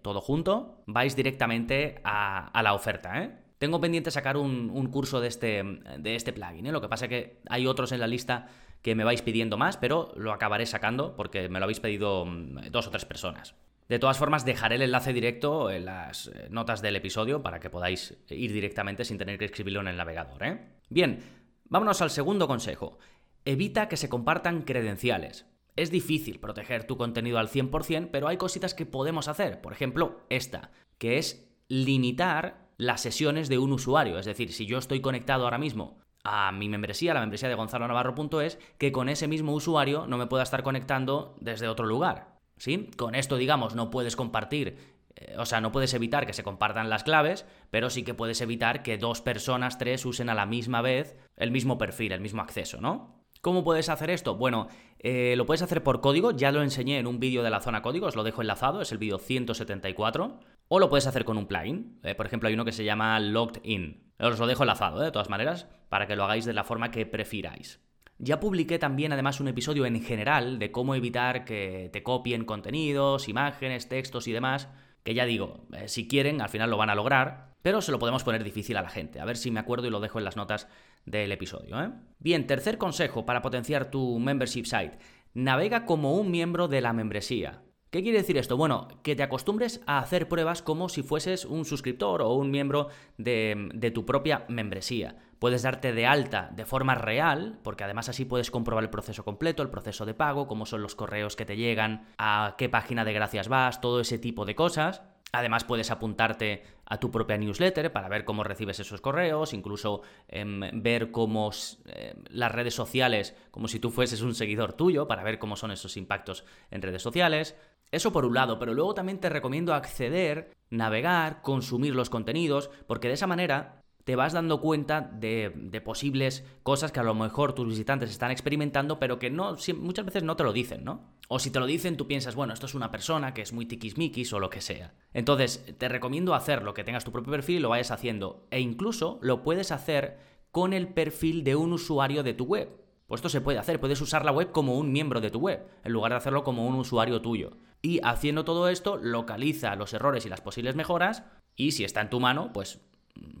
todo 0.00 0.22
junto, 0.22 0.82
vais 0.86 1.14
directamente 1.14 2.00
a, 2.02 2.48
a 2.48 2.62
la 2.62 2.72
oferta, 2.72 3.22
¿eh? 3.22 3.41
Tengo 3.62 3.80
pendiente 3.80 4.10
sacar 4.10 4.36
un, 4.36 4.88
curso 4.88 5.20
de 5.20 5.28
este, 5.28 5.62
de 5.62 6.16
este 6.16 6.32
plugin. 6.32 6.66
¿eh? 6.66 6.72
Lo 6.72 6.80
que 6.80 6.88
pasa 6.88 7.04
es 7.04 7.08
que 7.10 7.36
hay 7.48 7.68
otros 7.68 7.92
en 7.92 8.00
la 8.00 8.08
lista 8.08 8.48
que 8.82 8.96
me 8.96 9.04
vais 9.04 9.22
pidiendo 9.22 9.56
más, 9.56 9.76
pero 9.76 10.12
lo 10.16 10.32
acabaré 10.32 10.66
sacando 10.66 11.14
porque 11.14 11.48
me 11.48 11.60
lo 11.60 11.66
habéis 11.66 11.78
pedido 11.78 12.26
mm, 12.26 12.72
dos 12.72 12.88
o 12.88 12.90
tres 12.90 13.04
personas. 13.04 13.54
De 13.88 14.00
todas 14.00 14.18
formas, 14.18 14.44
dejaré 14.44 14.74
el 14.74 14.82
enlace 14.82 15.12
directo 15.12 15.70
en 15.70 15.84
las 15.84 16.26
eh, 16.26 16.48
notas 16.50 16.82
del 16.82 16.96
episodio 16.96 17.40
para 17.40 17.60
que 17.60 17.70
podáis 17.70 18.16
ir 18.30 18.52
directamente 18.52 19.04
sin 19.04 19.16
tener 19.16 19.38
que 19.38 19.44
escribirlo 19.44 19.80
en 19.80 19.86
el 19.86 19.96
navegador. 19.96 20.42
¿eh? 20.42 20.58
Bien, 20.88 21.20
vámonos 21.68 22.02
al 22.02 22.10
segundo 22.10 22.48
consejo. 22.48 22.98
Evita 23.44 23.86
que 23.86 23.96
se 23.96 24.08
compartan 24.08 24.62
credenciales. 24.62 25.46
Es 25.76 25.92
difícil 25.92 26.40
proteger 26.40 26.82
tu 26.82 26.96
contenido 26.96 27.38
al 27.38 27.48
100%, 27.48 28.08
pero 28.10 28.26
hay 28.26 28.38
cositas 28.38 28.74
que 28.74 28.86
podemos 28.86 29.28
hacer. 29.28 29.60
Por 29.60 29.72
ejemplo, 29.72 30.18
esta, 30.30 30.72
que 30.98 31.18
es 31.18 31.48
limitar 31.68 32.61
las 32.82 33.00
sesiones 33.00 33.48
de 33.48 33.58
un 33.58 33.72
usuario. 33.72 34.18
Es 34.18 34.26
decir, 34.26 34.52
si 34.52 34.66
yo 34.66 34.78
estoy 34.78 35.00
conectado 35.00 35.44
ahora 35.44 35.58
mismo 35.58 35.98
a 36.24 36.52
mi 36.52 36.68
membresía, 36.68 37.14
la 37.14 37.20
membresía 37.20 37.48
de 37.48 37.54
Gonzalo 37.54 37.86
Navarro.es, 37.86 38.58
que 38.78 38.92
con 38.92 39.08
ese 39.08 39.28
mismo 39.28 39.52
usuario 39.52 40.06
no 40.06 40.18
me 40.18 40.26
pueda 40.26 40.42
estar 40.42 40.62
conectando 40.62 41.36
desde 41.40 41.68
otro 41.68 41.86
lugar. 41.86 42.40
¿Sí? 42.56 42.90
Con 42.96 43.14
esto, 43.14 43.36
digamos, 43.36 43.74
no 43.74 43.90
puedes 43.90 44.14
compartir, 44.14 44.78
eh, 45.16 45.34
o 45.36 45.46
sea, 45.46 45.60
no 45.60 45.72
puedes 45.72 45.94
evitar 45.94 46.26
que 46.26 46.32
se 46.32 46.44
compartan 46.44 46.90
las 46.90 47.02
claves, 47.02 47.44
pero 47.70 47.90
sí 47.90 48.04
que 48.04 48.14
puedes 48.14 48.40
evitar 48.40 48.82
que 48.82 48.98
dos 48.98 49.20
personas, 49.20 49.78
tres, 49.78 50.04
usen 50.04 50.28
a 50.28 50.34
la 50.34 50.46
misma 50.46 50.80
vez 50.80 51.16
el 51.36 51.50
mismo 51.50 51.78
perfil, 51.78 52.12
el 52.12 52.20
mismo 52.20 52.42
acceso, 52.42 52.80
¿no? 52.80 53.21
¿Cómo 53.42 53.64
puedes 53.64 53.88
hacer 53.88 54.08
esto? 54.10 54.36
Bueno, 54.36 54.68
eh, 55.00 55.34
lo 55.36 55.46
puedes 55.46 55.62
hacer 55.62 55.82
por 55.82 56.00
código, 56.00 56.30
ya 56.30 56.52
lo 56.52 56.62
enseñé 56.62 57.00
en 57.00 57.08
un 57.08 57.18
vídeo 57.18 57.42
de 57.42 57.50
la 57.50 57.60
zona 57.60 57.82
código, 57.82 58.06
os 58.06 58.14
lo 58.14 58.22
dejo 58.22 58.40
enlazado, 58.40 58.80
es 58.80 58.92
el 58.92 58.98
vídeo 58.98 59.18
174. 59.18 60.38
O 60.68 60.78
lo 60.78 60.88
puedes 60.88 61.08
hacer 61.08 61.24
con 61.24 61.36
un 61.36 61.48
plugin. 61.48 61.98
Eh, 62.04 62.14
por 62.14 62.24
ejemplo, 62.24 62.48
hay 62.48 62.54
uno 62.54 62.64
que 62.64 62.70
se 62.70 62.84
llama 62.84 63.18
Logged 63.18 63.60
In. 63.64 64.12
Os 64.20 64.38
lo 64.38 64.46
dejo 64.46 64.62
enlazado, 64.62 65.02
eh, 65.02 65.06
de 65.06 65.10
todas 65.10 65.28
maneras, 65.28 65.66
para 65.88 66.06
que 66.06 66.14
lo 66.14 66.22
hagáis 66.22 66.44
de 66.44 66.52
la 66.52 66.62
forma 66.62 66.92
que 66.92 67.04
prefiráis. 67.04 67.80
Ya 68.18 68.38
publiqué 68.38 68.78
también 68.78 69.12
además 69.12 69.40
un 69.40 69.48
episodio 69.48 69.86
en 69.86 70.00
general 70.00 70.60
de 70.60 70.70
cómo 70.70 70.94
evitar 70.94 71.44
que 71.44 71.90
te 71.92 72.04
copien 72.04 72.44
contenidos, 72.44 73.28
imágenes, 73.28 73.88
textos 73.88 74.28
y 74.28 74.32
demás, 74.32 74.68
que 75.02 75.14
ya 75.14 75.24
digo, 75.24 75.66
si 75.86 76.06
quieren, 76.06 76.40
al 76.40 76.48
final 76.48 76.70
lo 76.70 76.76
van 76.76 76.90
a 76.90 76.94
lograr, 76.94 77.51
pero 77.62 77.80
se 77.80 77.92
lo 77.92 77.98
podemos 77.98 78.24
poner 78.24 78.44
difícil 78.44 78.76
a 78.76 78.82
la 78.82 78.90
gente. 78.90 79.20
A 79.20 79.24
ver 79.24 79.36
si 79.36 79.50
me 79.50 79.60
acuerdo 79.60 79.86
y 79.86 79.90
lo 79.90 80.00
dejo 80.00 80.18
en 80.18 80.24
las 80.24 80.36
notas 80.36 80.68
del 81.06 81.32
episodio. 81.32 81.76
Bien, 82.18 82.46
tercer 82.46 82.78
consejo 82.78 83.24
para 83.24 83.42
potenciar 83.42 83.90
tu 83.90 84.18
membership 84.18 84.64
site. 84.64 84.98
Navega 85.34 85.86
como 85.86 86.16
un 86.16 86.30
miembro 86.30 86.68
de 86.68 86.80
la 86.80 86.92
membresía. 86.92 87.62
¿Qué 87.92 88.02
quiere 88.02 88.18
decir 88.18 88.38
esto? 88.38 88.56
Bueno, 88.56 88.88
que 89.02 89.14
te 89.14 89.22
acostumbres 89.22 89.82
a 89.86 89.98
hacer 89.98 90.26
pruebas 90.26 90.62
como 90.62 90.88
si 90.88 91.02
fueses 91.02 91.44
un 91.44 91.66
suscriptor 91.66 92.22
o 92.22 92.32
un 92.32 92.50
miembro 92.50 92.88
de, 93.18 93.92
tu 93.94 94.06
propia 94.06 94.46
membresía. 94.48 95.16
Puedes 95.38 95.62
darte 95.62 95.92
de 95.92 96.06
alta 96.06 96.50
de 96.56 96.64
forma 96.64 96.94
real, 96.94 97.58
porque 97.62 97.84
además 97.84 98.08
así 98.08 98.24
puedes 98.24 98.50
comprobar 98.50 98.82
el 98.82 98.88
proceso 98.88 99.24
completo, 99.24 99.62
el 99.62 99.68
proceso 99.68 100.06
de 100.06 100.14
pago, 100.14 100.46
cómo 100.46 100.64
son 100.64 100.80
los 100.80 100.94
correos 100.94 101.36
que 101.36 101.44
te 101.44 101.58
llegan, 101.58 102.06
a 102.16 102.54
qué 102.56 102.70
página 102.70 103.04
de 103.04 103.12
gracias 103.12 103.48
vas, 103.48 103.82
todo 103.82 104.00
ese 104.00 104.18
tipo 104.18 104.46
de 104.46 104.54
cosas. 104.54 105.02
Además 105.34 105.64
puedes 105.64 105.90
apuntarte 105.90 106.62
a 106.84 107.00
tu 107.00 107.10
propia 107.10 107.38
newsletter 107.38 107.90
para 107.90 108.10
ver 108.10 108.26
cómo 108.26 108.44
recibes 108.44 108.78
esos 108.80 109.00
correos, 109.00 109.54
incluso 109.54 110.02
em, 110.28 110.60
ver 110.82 111.10
cómo 111.10 111.50
eh, 111.86 112.14
las 112.28 112.52
redes 112.52 112.74
sociales, 112.74 113.34
como 113.50 113.66
si 113.66 113.80
tú 113.80 113.90
fueses 113.90 114.20
un 114.20 114.34
seguidor 114.34 114.74
tuyo, 114.74 115.08
para 115.08 115.22
ver 115.22 115.38
cómo 115.38 115.56
son 115.56 115.70
esos 115.70 115.96
impactos 115.96 116.44
en 116.70 116.82
redes 116.82 117.00
sociales. 117.00 117.56
Eso 117.90 118.12
por 118.12 118.26
un 118.26 118.34
lado, 118.34 118.58
pero 118.58 118.74
luego 118.74 118.92
también 118.92 119.20
te 119.20 119.30
recomiendo 119.30 119.72
acceder, 119.72 120.52
navegar, 120.68 121.40
consumir 121.40 121.94
los 121.94 122.10
contenidos, 122.10 122.70
porque 122.86 123.08
de 123.08 123.14
esa 123.14 123.26
manera 123.26 123.81
te 124.04 124.16
vas 124.16 124.32
dando 124.32 124.60
cuenta 124.60 125.00
de, 125.00 125.80
posibles 125.84 126.44
cosas 126.62 126.92
que 126.92 127.00
a 127.00 127.04
lo 127.04 127.14
mejor 127.14 127.54
tus 127.54 127.68
visitantes 127.68 128.10
están 128.10 128.30
experimentando, 128.30 128.98
pero 128.98 129.18
que 129.18 129.30
no, 129.30 129.56
muchas 129.78 130.06
veces 130.06 130.22
no 130.22 130.36
te 130.36 130.44
lo 130.44 130.52
dicen, 130.52 130.84
¿no? 130.84 131.12
O 131.28 131.38
si 131.38 131.50
te 131.50 131.60
lo 131.60 131.66
dicen, 131.66 131.96
tú 131.96 132.06
piensas, 132.06 132.34
bueno, 132.34 132.52
esto 132.52 132.66
es 132.66 132.74
una 132.74 132.90
persona 132.90 133.32
que 133.32 133.42
es 133.42 133.52
muy 133.52 133.66
tiquismiquis 133.66 134.32
o 134.32 134.40
lo 134.40 134.50
que 134.50 134.60
sea. 134.60 134.94
Entonces, 135.12 135.64
te 135.78 135.88
recomiendo 135.88 136.34
hacerlo, 136.34 136.74
que 136.74 136.84
tengas 136.84 137.04
tu 137.04 137.12
propio 137.12 137.32
perfil 137.32 137.56
y 137.56 137.60
lo 137.60 137.68
vayas 137.68 137.90
haciendo. 137.90 138.46
E 138.50 138.60
incluso 138.60 139.18
lo 139.22 139.42
puedes 139.42 139.72
hacer 139.72 140.18
con 140.50 140.72
el 140.72 140.88
perfil 140.88 141.44
de 141.44 141.56
un 141.56 141.72
usuario 141.72 142.22
de 142.22 142.34
tu 142.34 142.44
web. 142.44 142.82
Pues 143.06 143.18
esto 143.18 143.28
se 143.28 143.40
puede 143.40 143.58
hacer, 143.58 143.80
puedes 143.80 144.00
usar 144.00 144.24
la 144.24 144.32
web 144.32 144.52
como 144.52 144.76
un 144.78 144.92
miembro 144.92 145.20
de 145.20 145.30
tu 145.30 145.38
web, 145.38 145.66
en 145.84 145.92
lugar 145.92 146.12
de 146.12 146.18
hacerlo 146.18 146.44
como 146.44 146.66
un 146.66 146.74
usuario 146.76 147.20
tuyo. 147.20 147.58
Y 147.80 148.00
haciendo 148.04 148.44
todo 148.44 148.68
esto, 148.68 148.96
localiza 148.96 149.74
los 149.76 149.92
errores 149.92 150.24
y 150.24 150.28
las 150.28 150.40
posibles 150.40 150.76
mejoras 150.76 151.24
y 151.56 151.72
si 151.72 151.84
está 151.84 152.00
en 152.00 152.10
tu 152.10 152.20
mano, 152.20 152.52
pues 152.52 152.80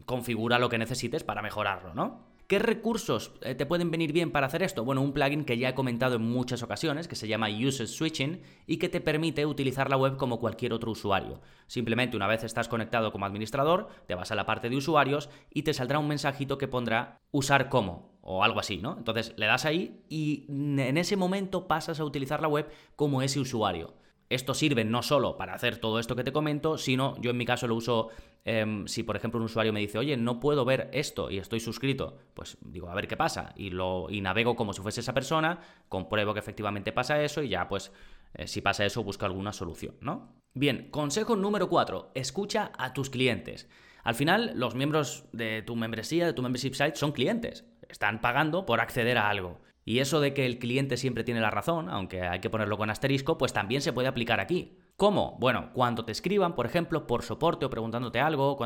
configura 0.06 0.58
lo 0.58 0.68
que 0.68 0.78
necesites 0.78 1.24
para 1.24 1.42
mejorarlo, 1.42 1.94
¿no? 1.94 2.32
¿Qué 2.52 2.58
recursos 2.58 3.32
eh, 3.40 3.54
te 3.54 3.64
pueden 3.64 3.90
venir 3.90 4.12
bien 4.12 4.30
para 4.30 4.46
hacer 4.46 4.62
esto? 4.62 4.84
Bueno, 4.84 5.00
un 5.00 5.14
plugin 5.14 5.46
que 5.46 5.56
ya 5.56 5.70
he 5.70 5.74
comentado 5.74 6.16
en 6.16 6.22
muchas 6.22 6.62
ocasiones, 6.62 7.08
que 7.08 7.16
se 7.16 7.26
llama 7.26 7.48
User 7.48 7.88
Switching 7.88 8.42
y 8.66 8.76
que 8.76 8.90
te 8.90 9.00
permite 9.00 9.46
utilizar 9.46 9.88
la 9.88 9.96
web 9.96 10.18
como 10.18 10.38
cualquier 10.38 10.74
otro 10.74 10.90
usuario. 10.90 11.40
Simplemente 11.66 12.14
una 12.14 12.26
vez 12.26 12.44
estás 12.44 12.68
conectado 12.68 13.10
como 13.10 13.24
administrador, 13.24 13.88
te 14.06 14.14
vas 14.14 14.32
a 14.32 14.34
la 14.34 14.44
parte 14.44 14.68
de 14.68 14.76
usuarios 14.76 15.30
y 15.50 15.62
te 15.62 15.72
saldrá 15.72 15.98
un 15.98 16.08
mensajito 16.08 16.58
que 16.58 16.68
pondrá 16.68 17.22
usar 17.30 17.70
como 17.70 18.12
o 18.20 18.44
algo 18.44 18.60
así, 18.60 18.76
¿no? 18.76 18.98
Entonces 18.98 19.32
le 19.38 19.46
das 19.46 19.64
ahí 19.64 20.04
y 20.10 20.44
en 20.48 20.98
ese 20.98 21.16
momento 21.16 21.66
pasas 21.66 22.00
a 22.00 22.04
utilizar 22.04 22.42
la 22.42 22.48
web 22.48 22.68
como 22.96 23.22
ese 23.22 23.40
usuario. 23.40 23.94
Esto 24.34 24.54
sirve 24.54 24.84
no 24.84 25.02
solo 25.02 25.36
para 25.36 25.54
hacer 25.54 25.78
todo 25.78 25.98
esto 25.98 26.16
que 26.16 26.24
te 26.24 26.32
comento, 26.32 26.78
sino 26.78 27.20
yo 27.20 27.30
en 27.30 27.36
mi 27.36 27.44
caso 27.44 27.66
lo 27.66 27.74
uso 27.74 28.08
em, 28.44 28.86
si 28.86 29.02
por 29.02 29.16
ejemplo 29.16 29.38
un 29.38 29.44
usuario 29.44 29.72
me 29.72 29.80
dice, 29.80 29.98
oye, 29.98 30.16
no 30.16 30.40
puedo 30.40 30.64
ver 30.64 30.88
esto 30.92 31.30
y 31.30 31.38
estoy 31.38 31.60
suscrito, 31.60 32.18
pues 32.34 32.56
digo, 32.62 32.88
a 32.88 32.94
ver 32.94 33.08
qué 33.08 33.16
pasa 33.16 33.52
y, 33.56 33.70
lo, 33.70 34.08
navego 34.10 34.56
como 34.56 34.72
si 34.72 34.80
fuese 34.80 35.00
esa 35.00 35.12
persona, 35.12 35.60
compruebo 35.88 36.32
que 36.32 36.40
efectivamente 36.40 36.92
pasa 36.92 37.22
eso 37.22 37.42
y 37.42 37.50
ya 37.50 37.68
pues 37.68 37.92
eh, 38.34 38.46
si 38.46 38.60
pasa 38.62 38.86
eso 38.86 39.04
busco 39.04 39.26
alguna 39.26 39.52
solución, 39.52 39.96
¿no? 40.00 40.32
Bien, 40.54 40.88
consejo 40.90 41.36
número 41.36 41.68
4, 41.68 42.12
escucha 42.14 42.72
a 42.78 42.92
tus 42.92 43.10
clientes. 43.10 43.68
Al 44.04 44.14
final, 44.14 44.52
los 44.56 44.74
miembros 44.74 45.26
de 45.32 45.62
tu 45.62 45.76
membresía, 45.76 46.26
de 46.26 46.32
tu 46.32 46.42
membership 46.42 46.74
site, 46.74 46.96
son 46.96 47.12
clientes. 47.12 47.64
Están 47.88 48.20
pagando 48.20 48.66
por 48.66 48.80
acceder 48.80 49.16
a 49.16 49.28
algo. 49.28 49.60
Y 49.84 49.98
eso 49.98 50.20
de 50.20 50.32
que 50.32 50.46
el 50.46 50.58
cliente 50.58 50.96
siempre 50.96 51.24
tiene 51.24 51.40
la 51.40 51.50
razón, 51.50 51.88
aunque 51.88 52.22
hay 52.22 52.40
que 52.40 52.50
ponerlo 52.50 52.78
con 52.78 52.90
asterisco, 52.90 53.36
pues 53.36 53.52
también 53.52 53.82
se 53.82 53.92
puede 53.92 54.08
aplicar 54.08 54.38
aquí. 54.38 54.78
¿Cómo? 54.96 55.36
Bueno, 55.40 55.70
cuando 55.72 56.04
te 56.04 56.12
escriban, 56.12 56.54
por 56.54 56.66
ejemplo, 56.66 57.06
por 57.06 57.22
soporte 57.22 57.66
o 57.66 57.70
preguntándote 57.70 58.20
algo, 58.20 58.56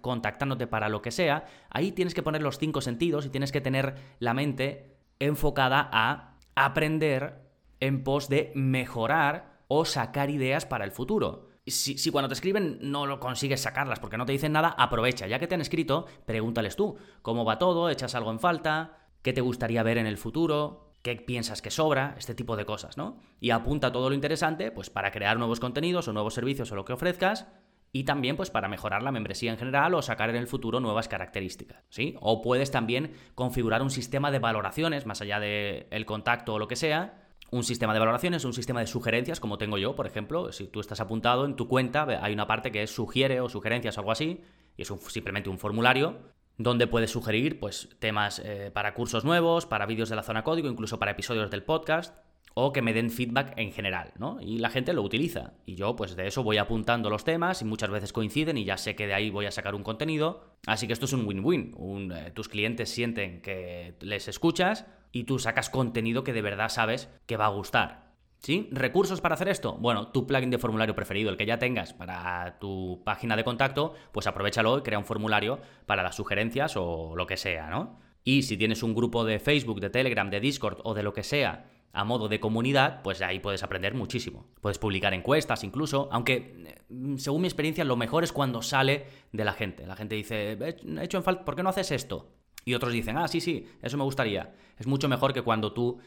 contactándote 0.00 0.68
para 0.68 0.88
lo 0.88 1.02
que 1.02 1.10
sea, 1.10 1.44
ahí 1.70 1.90
tienes 1.90 2.14
que 2.14 2.22
poner 2.22 2.42
los 2.42 2.58
cinco 2.58 2.80
sentidos 2.80 3.26
y 3.26 3.30
tienes 3.30 3.50
que 3.50 3.60
tener 3.60 3.96
la 4.20 4.32
mente 4.32 4.96
enfocada 5.18 5.88
a 5.92 6.36
aprender 6.54 7.50
en 7.80 8.04
pos 8.04 8.28
de 8.28 8.52
mejorar 8.54 9.58
o 9.66 9.84
sacar 9.84 10.30
ideas 10.30 10.66
para 10.66 10.84
el 10.84 10.92
futuro. 10.92 11.48
Si, 11.66 11.98
si, 11.98 12.10
cuando 12.10 12.28
te 12.28 12.34
escriben 12.34 12.78
no 12.82 13.06
lo 13.06 13.20
consigues 13.20 13.60
sacarlas 13.60 14.00
porque 14.00 14.16
no 14.16 14.26
te 14.26 14.32
dicen 14.32 14.52
nada, 14.52 14.70
aprovecha. 14.70 15.26
Ya 15.26 15.38
que 15.38 15.46
te 15.46 15.54
han 15.54 15.60
escrito, 15.60 16.06
pregúntales 16.26 16.74
tú 16.74 16.96
cómo 17.22 17.44
va 17.44 17.58
todo, 17.58 17.90
echas 17.90 18.14
algo 18.14 18.30
en 18.30 18.40
falta, 18.40 18.99
qué 19.22 19.32
te 19.32 19.40
gustaría 19.40 19.82
ver 19.82 19.98
en 19.98 20.06
el 20.06 20.18
futuro, 20.18 20.94
qué 21.02 21.16
piensas 21.16 21.62
que 21.62 21.70
sobra, 21.70 22.14
este 22.18 22.34
tipo 22.34 22.56
de 22.56 22.64
cosas, 22.64 22.96
¿no? 22.96 23.18
Y 23.40 23.50
apunta 23.50 23.92
todo 23.92 24.08
lo 24.08 24.14
interesante, 24.14 24.70
pues 24.70 24.90
para 24.90 25.10
crear 25.10 25.38
nuevos 25.38 25.60
contenidos 25.60 26.08
o 26.08 26.12
nuevos 26.12 26.34
servicios 26.34 26.70
o 26.72 26.76
lo 26.76 26.84
que 26.84 26.92
ofrezcas, 26.92 27.46
y 27.92 28.04
también 28.04 28.36
pues 28.36 28.50
para 28.50 28.68
mejorar 28.68 29.02
la 29.02 29.10
membresía 29.10 29.50
en 29.50 29.58
general 29.58 29.94
o 29.94 30.02
sacar 30.02 30.30
en 30.30 30.36
el 30.36 30.46
futuro 30.46 30.78
nuevas 30.78 31.08
características, 31.08 31.82
¿sí? 31.88 32.16
O 32.20 32.40
puedes 32.42 32.70
también 32.70 33.12
configurar 33.34 33.82
un 33.82 33.90
sistema 33.90 34.30
de 34.30 34.38
valoraciones, 34.38 35.06
más 35.06 35.20
allá 35.22 35.40
del 35.40 35.86
el 35.90 36.06
contacto 36.06 36.54
o 36.54 36.58
lo 36.58 36.68
que 36.68 36.76
sea, 36.76 37.26
un 37.50 37.64
sistema 37.64 37.92
de 37.92 37.98
valoraciones, 37.98 38.44
un 38.44 38.52
sistema 38.52 38.80
de 38.80 38.86
sugerencias, 38.86 39.40
como 39.40 39.58
tengo 39.58 39.76
yo, 39.76 39.96
por 39.96 40.06
ejemplo, 40.06 40.52
si 40.52 40.68
tú 40.68 40.78
estás 40.78 41.00
apuntado 41.00 41.44
en 41.44 41.56
tu 41.56 41.66
cuenta, 41.66 42.06
hay 42.22 42.32
una 42.32 42.46
parte 42.46 42.70
que 42.70 42.84
es 42.84 42.94
sugiere 42.94 43.40
o 43.40 43.48
sugerencias 43.48 43.96
o 43.96 44.00
algo 44.00 44.12
así, 44.12 44.40
y 44.76 44.82
es 44.82 44.92
simplemente 45.08 45.50
un 45.50 45.58
formulario 45.58 46.18
donde 46.62 46.86
puedes 46.86 47.10
sugerir 47.10 47.58
pues, 47.58 47.88
temas 48.00 48.38
eh, 48.44 48.70
para 48.72 48.92
cursos 48.92 49.24
nuevos, 49.24 49.64
para 49.64 49.86
vídeos 49.86 50.10
de 50.10 50.16
la 50.16 50.22
zona 50.22 50.44
código, 50.44 50.68
incluso 50.68 50.98
para 50.98 51.12
episodios 51.12 51.50
del 51.50 51.62
podcast, 51.62 52.14
o 52.52 52.74
que 52.74 52.82
me 52.82 52.92
den 52.92 53.10
feedback 53.10 53.54
en 53.56 53.72
general, 53.72 54.12
¿no? 54.18 54.38
Y 54.42 54.58
la 54.58 54.68
gente 54.68 54.92
lo 54.92 55.00
utiliza. 55.02 55.54
Y 55.64 55.76
yo, 55.76 55.96
pues 55.96 56.16
de 56.16 56.26
eso 56.26 56.42
voy 56.42 56.58
apuntando 56.58 57.08
los 57.08 57.24
temas 57.24 57.62
y 57.62 57.64
muchas 57.64 57.88
veces 57.88 58.12
coinciden 58.12 58.58
y 58.58 58.64
ya 58.64 58.76
sé 58.76 58.94
que 58.94 59.06
de 59.06 59.14
ahí 59.14 59.30
voy 59.30 59.46
a 59.46 59.50
sacar 59.50 59.74
un 59.74 59.82
contenido. 59.82 60.58
Así 60.66 60.86
que 60.86 60.92
esto 60.92 61.06
es 61.06 61.14
un 61.14 61.26
win-win. 61.26 62.12
Eh, 62.12 62.30
tus 62.34 62.48
clientes 62.48 62.90
sienten 62.90 63.40
que 63.40 63.94
les 64.00 64.28
escuchas 64.28 64.84
y 65.12 65.24
tú 65.24 65.38
sacas 65.38 65.70
contenido 65.70 66.24
que 66.24 66.34
de 66.34 66.42
verdad 66.42 66.68
sabes 66.68 67.08
que 67.24 67.38
va 67.38 67.46
a 67.46 67.50
gustar. 67.50 68.09
¿Sí? 68.40 68.70
¿Recursos 68.72 69.20
para 69.20 69.34
hacer 69.34 69.48
esto? 69.48 69.76
Bueno, 69.78 70.08
tu 70.08 70.26
plugin 70.26 70.48
de 70.48 70.56
formulario 70.56 70.94
preferido, 70.94 71.28
el 71.28 71.36
que 71.36 71.44
ya 71.44 71.58
tengas 71.58 71.92
para 71.92 72.58
tu 72.58 73.02
página 73.04 73.36
de 73.36 73.44
contacto, 73.44 73.92
pues 74.12 74.26
aprovechalo 74.26 74.78
y 74.78 74.82
crea 74.82 74.98
un 74.98 75.04
formulario 75.04 75.60
para 75.84 76.02
las 76.02 76.16
sugerencias 76.16 76.74
o 76.76 77.14
lo 77.16 77.26
que 77.26 77.36
sea, 77.36 77.68
¿no? 77.68 78.00
Y 78.24 78.42
si 78.42 78.56
tienes 78.56 78.82
un 78.82 78.94
grupo 78.94 79.26
de 79.26 79.40
Facebook, 79.40 79.80
de 79.80 79.90
Telegram, 79.90 80.30
de 80.30 80.40
Discord 80.40 80.78
o 80.84 80.94
de 80.94 81.02
lo 81.02 81.12
que 81.12 81.22
sea 81.22 81.66
a 81.92 82.04
modo 82.04 82.28
de 82.28 82.40
comunidad, 82.40 83.02
pues 83.02 83.20
ahí 83.20 83.40
puedes 83.40 83.62
aprender 83.62 83.94
muchísimo. 83.94 84.46
Puedes 84.62 84.78
publicar 84.78 85.12
encuestas 85.12 85.62
incluso, 85.62 86.08
aunque 86.10 86.64
eh, 86.66 87.18
según 87.18 87.42
mi 87.42 87.48
experiencia 87.48 87.84
lo 87.84 87.96
mejor 87.96 88.24
es 88.24 88.32
cuando 88.32 88.62
sale 88.62 89.06
de 89.32 89.44
la 89.44 89.52
gente. 89.52 89.86
La 89.86 89.96
gente 89.96 90.14
dice, 90.14 90.52
he 90.52 91.04
hecho 91.04 91.18
en 91.18 91.24
falta, 91.24 91.44
¿por 91.44 91.56
qué 91.56 91.62
no 91.62 91.68
haces 91.68 91.90
esto? 91.90 92.30
Y 92.64 92.74
otros 92.74 92.92
dicen, 92.92 93.16
ah, 93.16 93.26
sí, 93.26 93.40
sí, 93.40 93.66
eso 93.82 93.96
me 93.96 94.04
gustaría. 94.04 94.54
Es 94.78 94.86
mucho 94.86 95.08
mejor 95.08 95.32
que 95.32 95.42
cuando 95.42 95.72
tú 95.72 95.98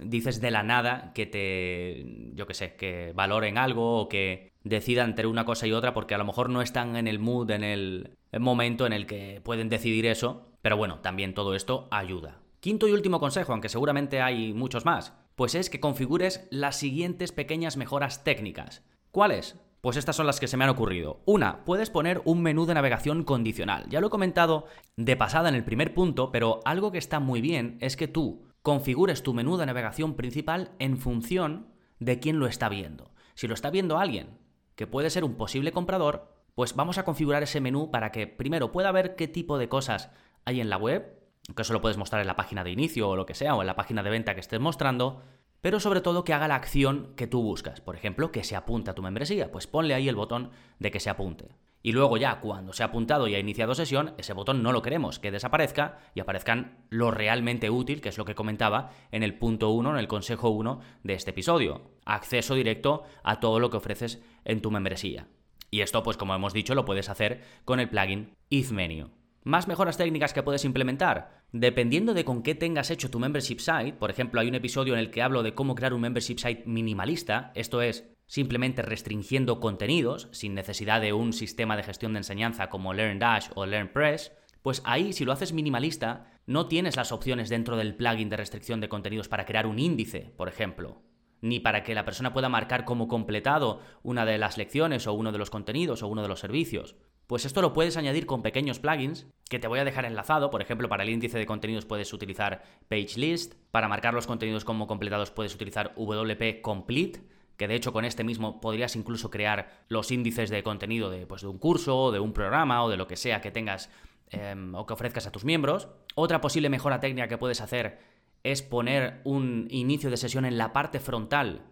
dices 0.00 0.40
de 0.40 0.50
la 0.50 0.62
nada 0.62 1.12
que 1.14 1.26
te, 1.26 2.32
yo 2.34 2.46
qué 2.46 2.54
sé, 2.54 2.76
que 2.76 3.12
valoren 3.14 3.58
algo 3.58 4.00
o 4.00 4.08
que 4.08 4.52
decidan 4.64 5.10
entre 5.10 5.26
una 5.26 5.44
cosa 5.44 5.66
y 5.66 5.72
otra 5.72 5.92
porque 5.92 6.14
a 6.14 6.18
lo 6.18 6.24
mejor 6.24 6.50
no 6.50 6.62
están 6.62 6.96
en 6.96 7.08
el 7.08 7.18
mood, 7.18 7.50
en 7.50 7.64
el 7.64 8.16
momento 8.38 8.86
en 8.86 8.92
el 8.92 9.06
que 9.06 9.40
pueden 9.44 9.68
decidir 9.68 10.06
eso. 10.06 10.48
Pero 10.62 10.76
bueno, 10.76 11.00
también 11.00 11.34
todo 11.34 11.54
esto 11.54 11.88
ayuda. 11.90 12.40
Quinto 12.60 12.86
y 12.86 12.92
último 12.92 13.18
consejo, 13.18 13.52
aunque 13.52 13.68
seguramente 13.68 14.20
hay 14.20 14.52
muchos 14.52 14.84
más, 14.84 15.12
pues 15.34 15.56
es 15.56 15.68
que 15.68 15.80
configures 15.80 16.46
las 16.50 16.76
siguientes 16.76 17.32
pequeñas 17.32 17.76
mejoras 17.76 18.22
técnicas. 18.22 18.84
¿Cuáles? 19.10 19.58
Pues 19.80 19.96
estas 19.96 20.14
son 20.14 20.28
las 20.28 20.38
que 20.38 20.46
se 20.46 20.56
me 20.56 20.62
han 20.62 20.70
ocurrido. 20.70 21.22
Una, 21.24 21.64
puedes 21.64 21.90
poner 21.90 22.22
un 22.24 22.40
menú 22.40 22.66
de 22.66 22.74
navegación 22.74 23.24
condicional. 23.24 23.86
Ya 23.88 24.00
lo 24.00 24.06
he 24.06 24.10
comentado 24.10 24.66
de 24.96 25.16
pasada 25.16 25.48
en 25.48 25.56
el 25.56 25.64
primer 25.64 25.92
punto, 25.92 26.30
pero 26.30 26.60
algo 26.64 26.92
que 26.92 26.98
está 26.98 27.18
muy 27.18 27.40
bien 27.40 27.78
es 27.80 27.96
que 27.96 28.06
tú 28.06 28.44
configures 28.62 29.22
tu 29.22 29.34
menú 29.34 29.56
de 29.56 29.66
navegación 29.66 30.14
principal 30.14 30.70
en 30.78 30.96
función 30.96 31.68
de 31.98 32.20
quién 32.20 32.38
lo 32.38 32.46
está 32.46 32.68
viendo. 32.68 33.12
Si 33.34 33.48
lo 33.48 33.54
está 33.54 33.70
viendo 33.70 33.98
alguien 33.98 34.38
que 34.76 34.86
puede 34.86 35.10
ser 35.10 35.24
un 35.24 35.34
posible 35.34 35.72
comprador, 35.72 36.32
pues 36.54 36.74
vamos 36.74 36.98
a 36.98 37.04
configurar 37.04 37.42
ese 37.42 37.60
menú 37.60 37.90
para 37.90 38.12
que 38.12 38.26
primero 38.26 38.72
pueda 38.72 38.92
ver 38.92 39.16
qué 39.16 39.28
tipo 39.28 39.58
de 39.58 39.68
cosas 39.68 40.10
hay 40.44 40.60
en 40.60 40.70
la 40.70 40.76
web, 40.76 41.18
que 41.54 41.62
eso 41.62 41.72
lo 41.72 41.80
puedes 41.80 41.98
mostrar 41.98 42.20
en 42.20 42.26
la 42.26 42.36
página 42.36 42.64
de 42.64 42.70
inicio 42.70 43.08
o 43.08 43.16
lo 43.16 43.26
que 43.26 43.34
sea, 43.34 43.54
o 43.54 43.60
en 43.60 43.66
la 43.66 43.76
página 43.76 44.02
de 44.02 44.10
venta 44.10 44.34
que 44.34 44.40
estés 44.40 44.60
mostrando, 44.60 45.22
pero 45.60 45.80
sobre 45.80 46.00
todo 46.00 46.24
que 46.24 46.34
haga 46.34 46.48
la 46.48 46.56
acción 46.56 47.14
que 47.16 47.26
tú 47.26 47.42
buscas. 47.42 47.80
Por 47.80 47.96
ejemplo, 47.96 48.32
que 48.32 48.44
se 48.44 48.56
apunte 48.56 48.90
a 48.90 48.94
tu 48.94 49.02
membresía, 49.02 49.50
pues 49.50 49.66
ponle 49.66 49.94
ahí 49.94 50.08
el 50.08 50.16
botón 50.16 50.50
de 50.78 50.90
que 50.90 51.00
se 51.00 51.10
apunte. 51.10 51.56
Y 51.82 51.92
luego 51.92 52.16
ya, 52.16 52.40
cuando 52.40 52.72
se 52.72 52.82
ha 52.82 52.86
apuntado 52.86 53.26
y 53.26 53.34
ha 53.34 53.40
iniciado 53.40 53.74
sesión, 53.74 54.14
ese 54.16 54.32
botón 54.32 54.62
no 54.62 54.72
lo 54.72 54.82
queremos, 54.82 55.18
que 55.18 55.32
desaparezca 55.32 55.98
y 56.14 56.20
aparezcan 56.20 56.84
lo 56.90 57.10
realmente 57.10 57.70
útil, 57.70 58.00
que 58.00 58.08
es 58.08 58.18
lo 58.18 58.24
que 58.24 58.36
comentaba 58.36 58.90
en 59.10 59.22
el 59.22 59.34
punto 59.34 59.70
1, 59.70 59.90
en 59.90 59.98
el 59.98 60.08
consejo 60.08 60.50
1 60.50 60.80
de 61.02 61.14
este 61.14 61.30
episodio. 61.30 61.90
Acceso 62.04 62.54
directo 62.54 63.02
a 63.24 63.40
todo 63.40 63.58
lo 63.58 63.70
que 63.70 63.78
ofreces 63.78 64.22
en 64.44 64.62
tu 64.62 64.70
membresía. 64.70 65.26
Y 65.70 65.80
esto, 65.80 66.02
pues 66.02 66.16
como 66.16 66.34
hemos 66.34 66.52
dicho, 66.52 66.74
lo 66.74 66.84
puedes 66.84 67.08
hacer 67.08 67.42
con 67.64 67.80
el 67.80 67.88
plugin 67.88 68.36
Menu. 68.70 69.10
Más 69.42 69.66
mejoras 69.66 69.96
técnicas 69.96 70.32
que 70.32 70.42
puedes 70.44 70.64
implementar. 70.64 71.42
Dependiendo 71.50 72.14
de 72.14 72.24
con 72.24 72.42
qué 72.42 72.54
tengas 72.54 72.90
hecho 72.90 73.10
tu 73.10 73.18
membership 73.18 73.58
site, 73.58 73.94
por 73.94 74.10
ejemplo, 74.10 74.40
hay 74.40 74.46
un 74.46 74.54
episodio 74.54 74.94
en 74.94 75.00
el 75.00 75.10
que 75.10 75.22
hablo 75.22 75.42
de 75.42 75.54
cómo 75.54 75.74
crear 75.74 75.94
un 75.94 76.02
membership 76.02 76.38
site 76.38 76.62
minimalista, 76.64 77.50
esto 77.56 77.82
es, 77.82 78.11
simplemente 78.32 78.80
restringiendo 78.80 79.60
contenidos, 79.60 80.28
sin 80.32 80.54
necesidad 80.54 81.02
de 81.02 81.12
un 81.12 81.34
sistema 81.34 81.76
de 81.76 81.82
gestión 81.82 82.14
de 82.14 82.20
enseñanza 82.20 82.70
como 82.70 82.94
LearnDash 82.94 83.50
o 83.54 83.66
LearnPress, 83.66 84.32
pues 84.62 84.80
ahí 84.86 85.12
si 85.12 85.26
lo 85.26 85.32
haces 85.32 85.52
minimalista, 85.52 86.40
no 86.46 86.66
tienes 86.66 86.96
las 86.96 87.12
opciones 87.12 87.50
dentro 87.50 87.76
del 87.76 87.94
plugin 87.94 88.30
de 88.30 88.38
restricción 88.38 88.80
de 88.80 88.88
contenidos 88.88 89.28
para 89.28 89.44
crear 89.44 89.66
un 89.66 89.78
índice, 89.78 90.32
por 90.34 90.48
ejemplo, 90.48 91.02
ni 91.42 91.60
para 91.60 91.82
que 91.82 91.94
la 91.94 92.06
persona 92.06 92.32
pueda 92.32 92.48
marcar 92.48 92.86
como 92.86 93.06
completado 93.06 93.80
una 94.02 94.24
de 94.24 94.38
las 94.38 94.56
lecciones 94.56 95.06
o 95.06 95.12
uno 95.12 95.30
de 95.30 95.36
los 95.36 95.50
contenidos 95.50 96.02
o 96.02 96.08
uno 96.08 96.22
de 96.22 96.28
los 96.28 96.40
servicios. 96.40 96.96
Pues 97.26 97.44
esto 97.44 97.60
lo 97.60 97.74
puedes 97.74 97.98
añadir 97.98 98.24
con 98.24 98.40
pequeños 98.40 98.78
plugins 98.78 99.26
que 99.50 99.58
te 99.58 99.68
voy 99.68 99.80
a 99.80 99.84
dejar 99.84 100.06
enlazado. 100.06 100.48
Por 100.48 100.62
ejemplo, 100.62 100.88
para 100.88 101.02
el 101.02 101.10
índice 101.10 101.38
de 101.38 101.44
contenidos 101.44 101.84
puedes 101.84 102.10
utilizar 102.14 102.62
PageList. 102.88 103.56
Para 103.70 103.88
marcar 103.88 104.14
los 104.14 104.26
contenidos 104.26 104.64
como 104.64 104.86
completados 104.86 105.30
puedes 105.30 105.54
utilizar 105.54 105.92
WP 105.96 106.62
Complete. 106.62 107.20
Que 107.56 107.68
de 107.68 107.74
hecho 107.74 107.92
con 107.92 108.04
este 108.04 108.24
mismo 108.24 108.60
podrías 108.60 108.96
incluso 108.96 109.30
crear 109.30 109.84
los 109.88 110.10
índices 110.10 110.50
de 110.50 110.62
contenido 110.62 111.10
de, 111.10 111.26
pues, 111.26 111.42
de 111.42 111.48
un 111.48 111.58
curso, 111.58 112.10
de 112.10 112.20
un 112.20 112.32
programa 112.32 112.82
o 112.84 112.88
de 112.88 112.96
lo 112.96 113.06
que 113.06 113.16
sea 113.16 113.40
que 113.40 113.50
tengas 113.50 113.90
em, 114.30 114.74
o 114.74 114.86
que 114.86 114.94
ofrezcas 114.94 115.26
a 115.26 115.32
tus 115.32 115.44
miembros. 115.44 115.88
Otra 116.14 116.40
posible 116.40 116.68
mejora 116.68 117.00
técnica 117.00 117.28
que 117.28 117.38
puedes 117.38 117.60
hacer 117.60 117.98
es 118.42 118.62
poner 118.62 119.20
un 119.24 119.68
inicio 119.70 120.10
de 120.10 120.16
sesión 120.16 120.44
en 120.44 120.58
la 120.58 120.72
parte 120.72 120.98
frontal 120.98 121.62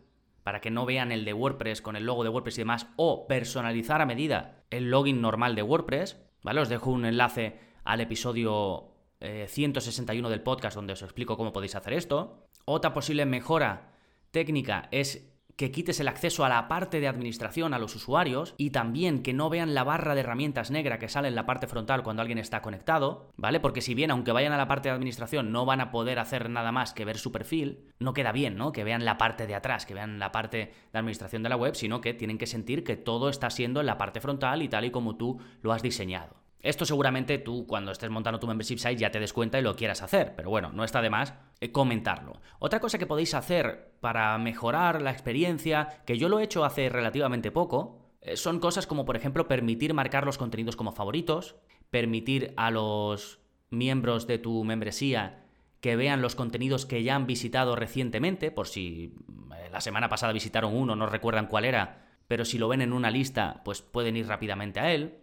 para 0.42 0.60
que 0.60 0.70
no 0.70 0.86
vean 0.86 1.12
el 1.12 1.24
de 1.24 1.32
WordPress 1.32 1.82
con 1.82 1.96
el 1.96 2.06
logo 2.06 2.24
de 2.24 2.30
WordPress 2.30 2.58
y 2.58 2.62
demás, 2.62 2.86
o 2.96 3.26
personalizar 3.26 4.00
a 4.00 4.06
medida 4.06 4.64
el 4.70 4.90
login 4.90 5.20
normal 5.20 5.54
de 5.54 5.62
WordPress, 5.62 6.18
¿vale? 6.42 6.60
Os 6.60 6.68
dejo 6.68 6.90
un 6.90 7.04
enlace 7.04 7.58
al 7.84 8.00
episodio 8.00 8.90
161 9.20 10.28
eh, 10.28 10.30
del 10.30 10.42
podcast 10.42 10.76
donde 10.76 10.94
os 10.94 11.02
explico 11.02 11.36
cómo 11.36 11.52
podéis 11.52 11.74
hacer 11.74 11.92
esto. 11.92 12.46
Otra 12.64 12.92
posible 12.92 13.26
mejora 13.26 13.92
técnica 14.30 14.88
es 14.90 15.29
que 15.60 15.70
quites 15.70 16.00
el 16.00 16.08
acceso 16.08 16.42
a 16.46 16.48
la 16.48 16.68
parte 16.68 17.00
de 17.00 17.06
administración 17.06 17.74
a 17.74 17.78
los 17.78 17.94
usuarios 17.94 18.54
y 18.56 18.70
también 18.70 19.22
que 19.22 19.34
no 19.34 19.50
vean 19.50 19.74
la 19.74 19.84
barra 19.84 20.14
de 20.14 20.22
herramientas 20.22 20.70
negra 20.70 20.98
que 20.98 21.10
sale 21.10 21.28
en 21.28 21.34
la 21.34 21.44
parte 21.44 21.66
frontal 21.66 22.02
cuando 22.02 22.22
alguien 22.22 22.38
está 22.38 22.62
conectado, 22.62 23.28
¿vale? 23.36 23.60
Porque 23.60 23.82
si 23.82 23.92
bien 23.92 24.10
aunque 24.10 24.32
vayan 24.32 24.54
a 24.54 24.56
la 24.56 24.68
parte 24.68 24.88
de 24.88 24.94
administración 24.94 25.52
no 25.52 25.66
van 25.66 25.82
a 25.82 25.90
poder 25.90 26.18
hacer 26.18 26.48
nada 26.48 26.72
más 26.72 26.94
que 26.94 27.04
ver 27.04 27.18
su 27.18 27.30
perfil, 27.30 27.90
no 27.98 28.14
queda 28.14 28.32
bien, 28.32 28.56
¿no? 28.56 28.72
Que 28.72 28.84
vean 28.84 29.04
la 29.04 29.18
parte 29.18 29.46
de 29.46 29.54
atrás, 29.54 29.84
que 29.84 29.92
vean 29.92 30.18
la 30.18 30.32
parte 30.32 30.72
de 30.94 30.98
administración 30.98 31.42
de 31.42 31.50
la 31.50 31.56
web, 31.56 31.74
sino 31.74 32.00
que 32.00 32.14
tienen 32.14 32.38
que 32.38 32.46
sentir 32.46 32.82
que 32.82 32.96
todo 32.96 33.28
está 33.28 33.50
siendo 33.50 33.80
en 33.80 33.86
la 33.86 33.98
parte 33.98 34.22
frontal 34.22 34.62
y 34.62 34.68
tal 34.70 34.86
y 34.86 34.90
como 34.90 35.16
tú 35.16 35.42
lo 35.60 35.74
has 35.74 35.82
diseñado. 35.82 36.39
Esto 36.62 36.84
seguramente 36.84 37.38
tú 37.38 37.66
cuando 37.66 37.90
estés 37.90 38.10
montando 38.10 38.38
tu 38.38 38.46
membership 38.46 38.78
site 38.78 38.96
ya 38.96 39.10
te 39.10 39.20
des 39.20 39.32
cuenta 39.32 39.58
y 39.58 39.62
lo 39.62 39.76
quieras 39.76 40.02
hacer, 40.02 40.34
pero 40.36 40.50
bueno, 40.50 40.70
no 40.72 40.84
está 40.84 41.00
de 41.00 41.08
más 41.08 41.34
eh, 41.60 41.72
comentarlo. 41.72 42.40
Otra 42.58 42.80
cosa 42.80 42.98
que 42.98 43.06
podéis 43.06 43.34
hacer 43.34 43.92
para 44.00 44.36
mejorar 44.38 45.00
la 45.00 45.10
experiencia, 45.10 46.02
que 46.04 46.18
yo 46.18 46.28
lo 46.28 46.38
he 46.38 46.44
hecho 46.44 46.64
hace 46.64 46.90
relativamente 46.90 47.50
poco, 47.50 47.98
eh, 48.20 48.36
son 48.36 48.60
cosas 48.60 48.86
como 48.86 49.06
por 49.06 49.16
ejemplo 49.16 49.48
permitir 49.48 49.94
marcar 49.94 50.26
los 50.26 50.36
contenidos 50.36 50.76
como 50.76 50.92
favoritos, 50.92 51.56
permitir 51.88 52.52
a 52.58 52.70
los 52.70 53.40
miembros 53.70 54.26
de 54.26 54.38
tu 54.38 54.62
membresía 54.64 55.44
que 55.80 55.96
vean 55.96 56.20
los 56.20 56.34
contenidos 56.34 56.84
que 56.84 57.02
ya 57.02 57.14
han 57.16 57.26
visitado 57.26 57.74
recientemente, 57.74 58.50
por 58.50 58.68
si 58.68 59.14
eh, 59.56 59.70
la 59.72 59.80
semana 59.80 60.10
pasada 60.10 60.34
visitaron 60.34 60.76
uno, 60.76 60.94
no 60.94 61.06
recuerdan 61.06 61.46
cuál 61.46 61.64
era, 61.64 62.06
pero 62.28 62.44
si 62.44 62.58
lo 62.58 62.68
ven 62.68 62.82
en 62.82 62.92
una 62.92 63.10
lista, 63.10 63.62
pues 63.64 63.80
pueden 63.80 64.18
ir 64.18 64.26
rápidamente 64.26 64.78
a 64.78 64.92
él 64.92 65.20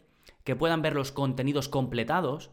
que 0.48 0.56
puedan 0.56 0.82
ver 0.82 0.96
los 0.96 1.12
contenidos 1.12 1.68
completados, 1.68 2.52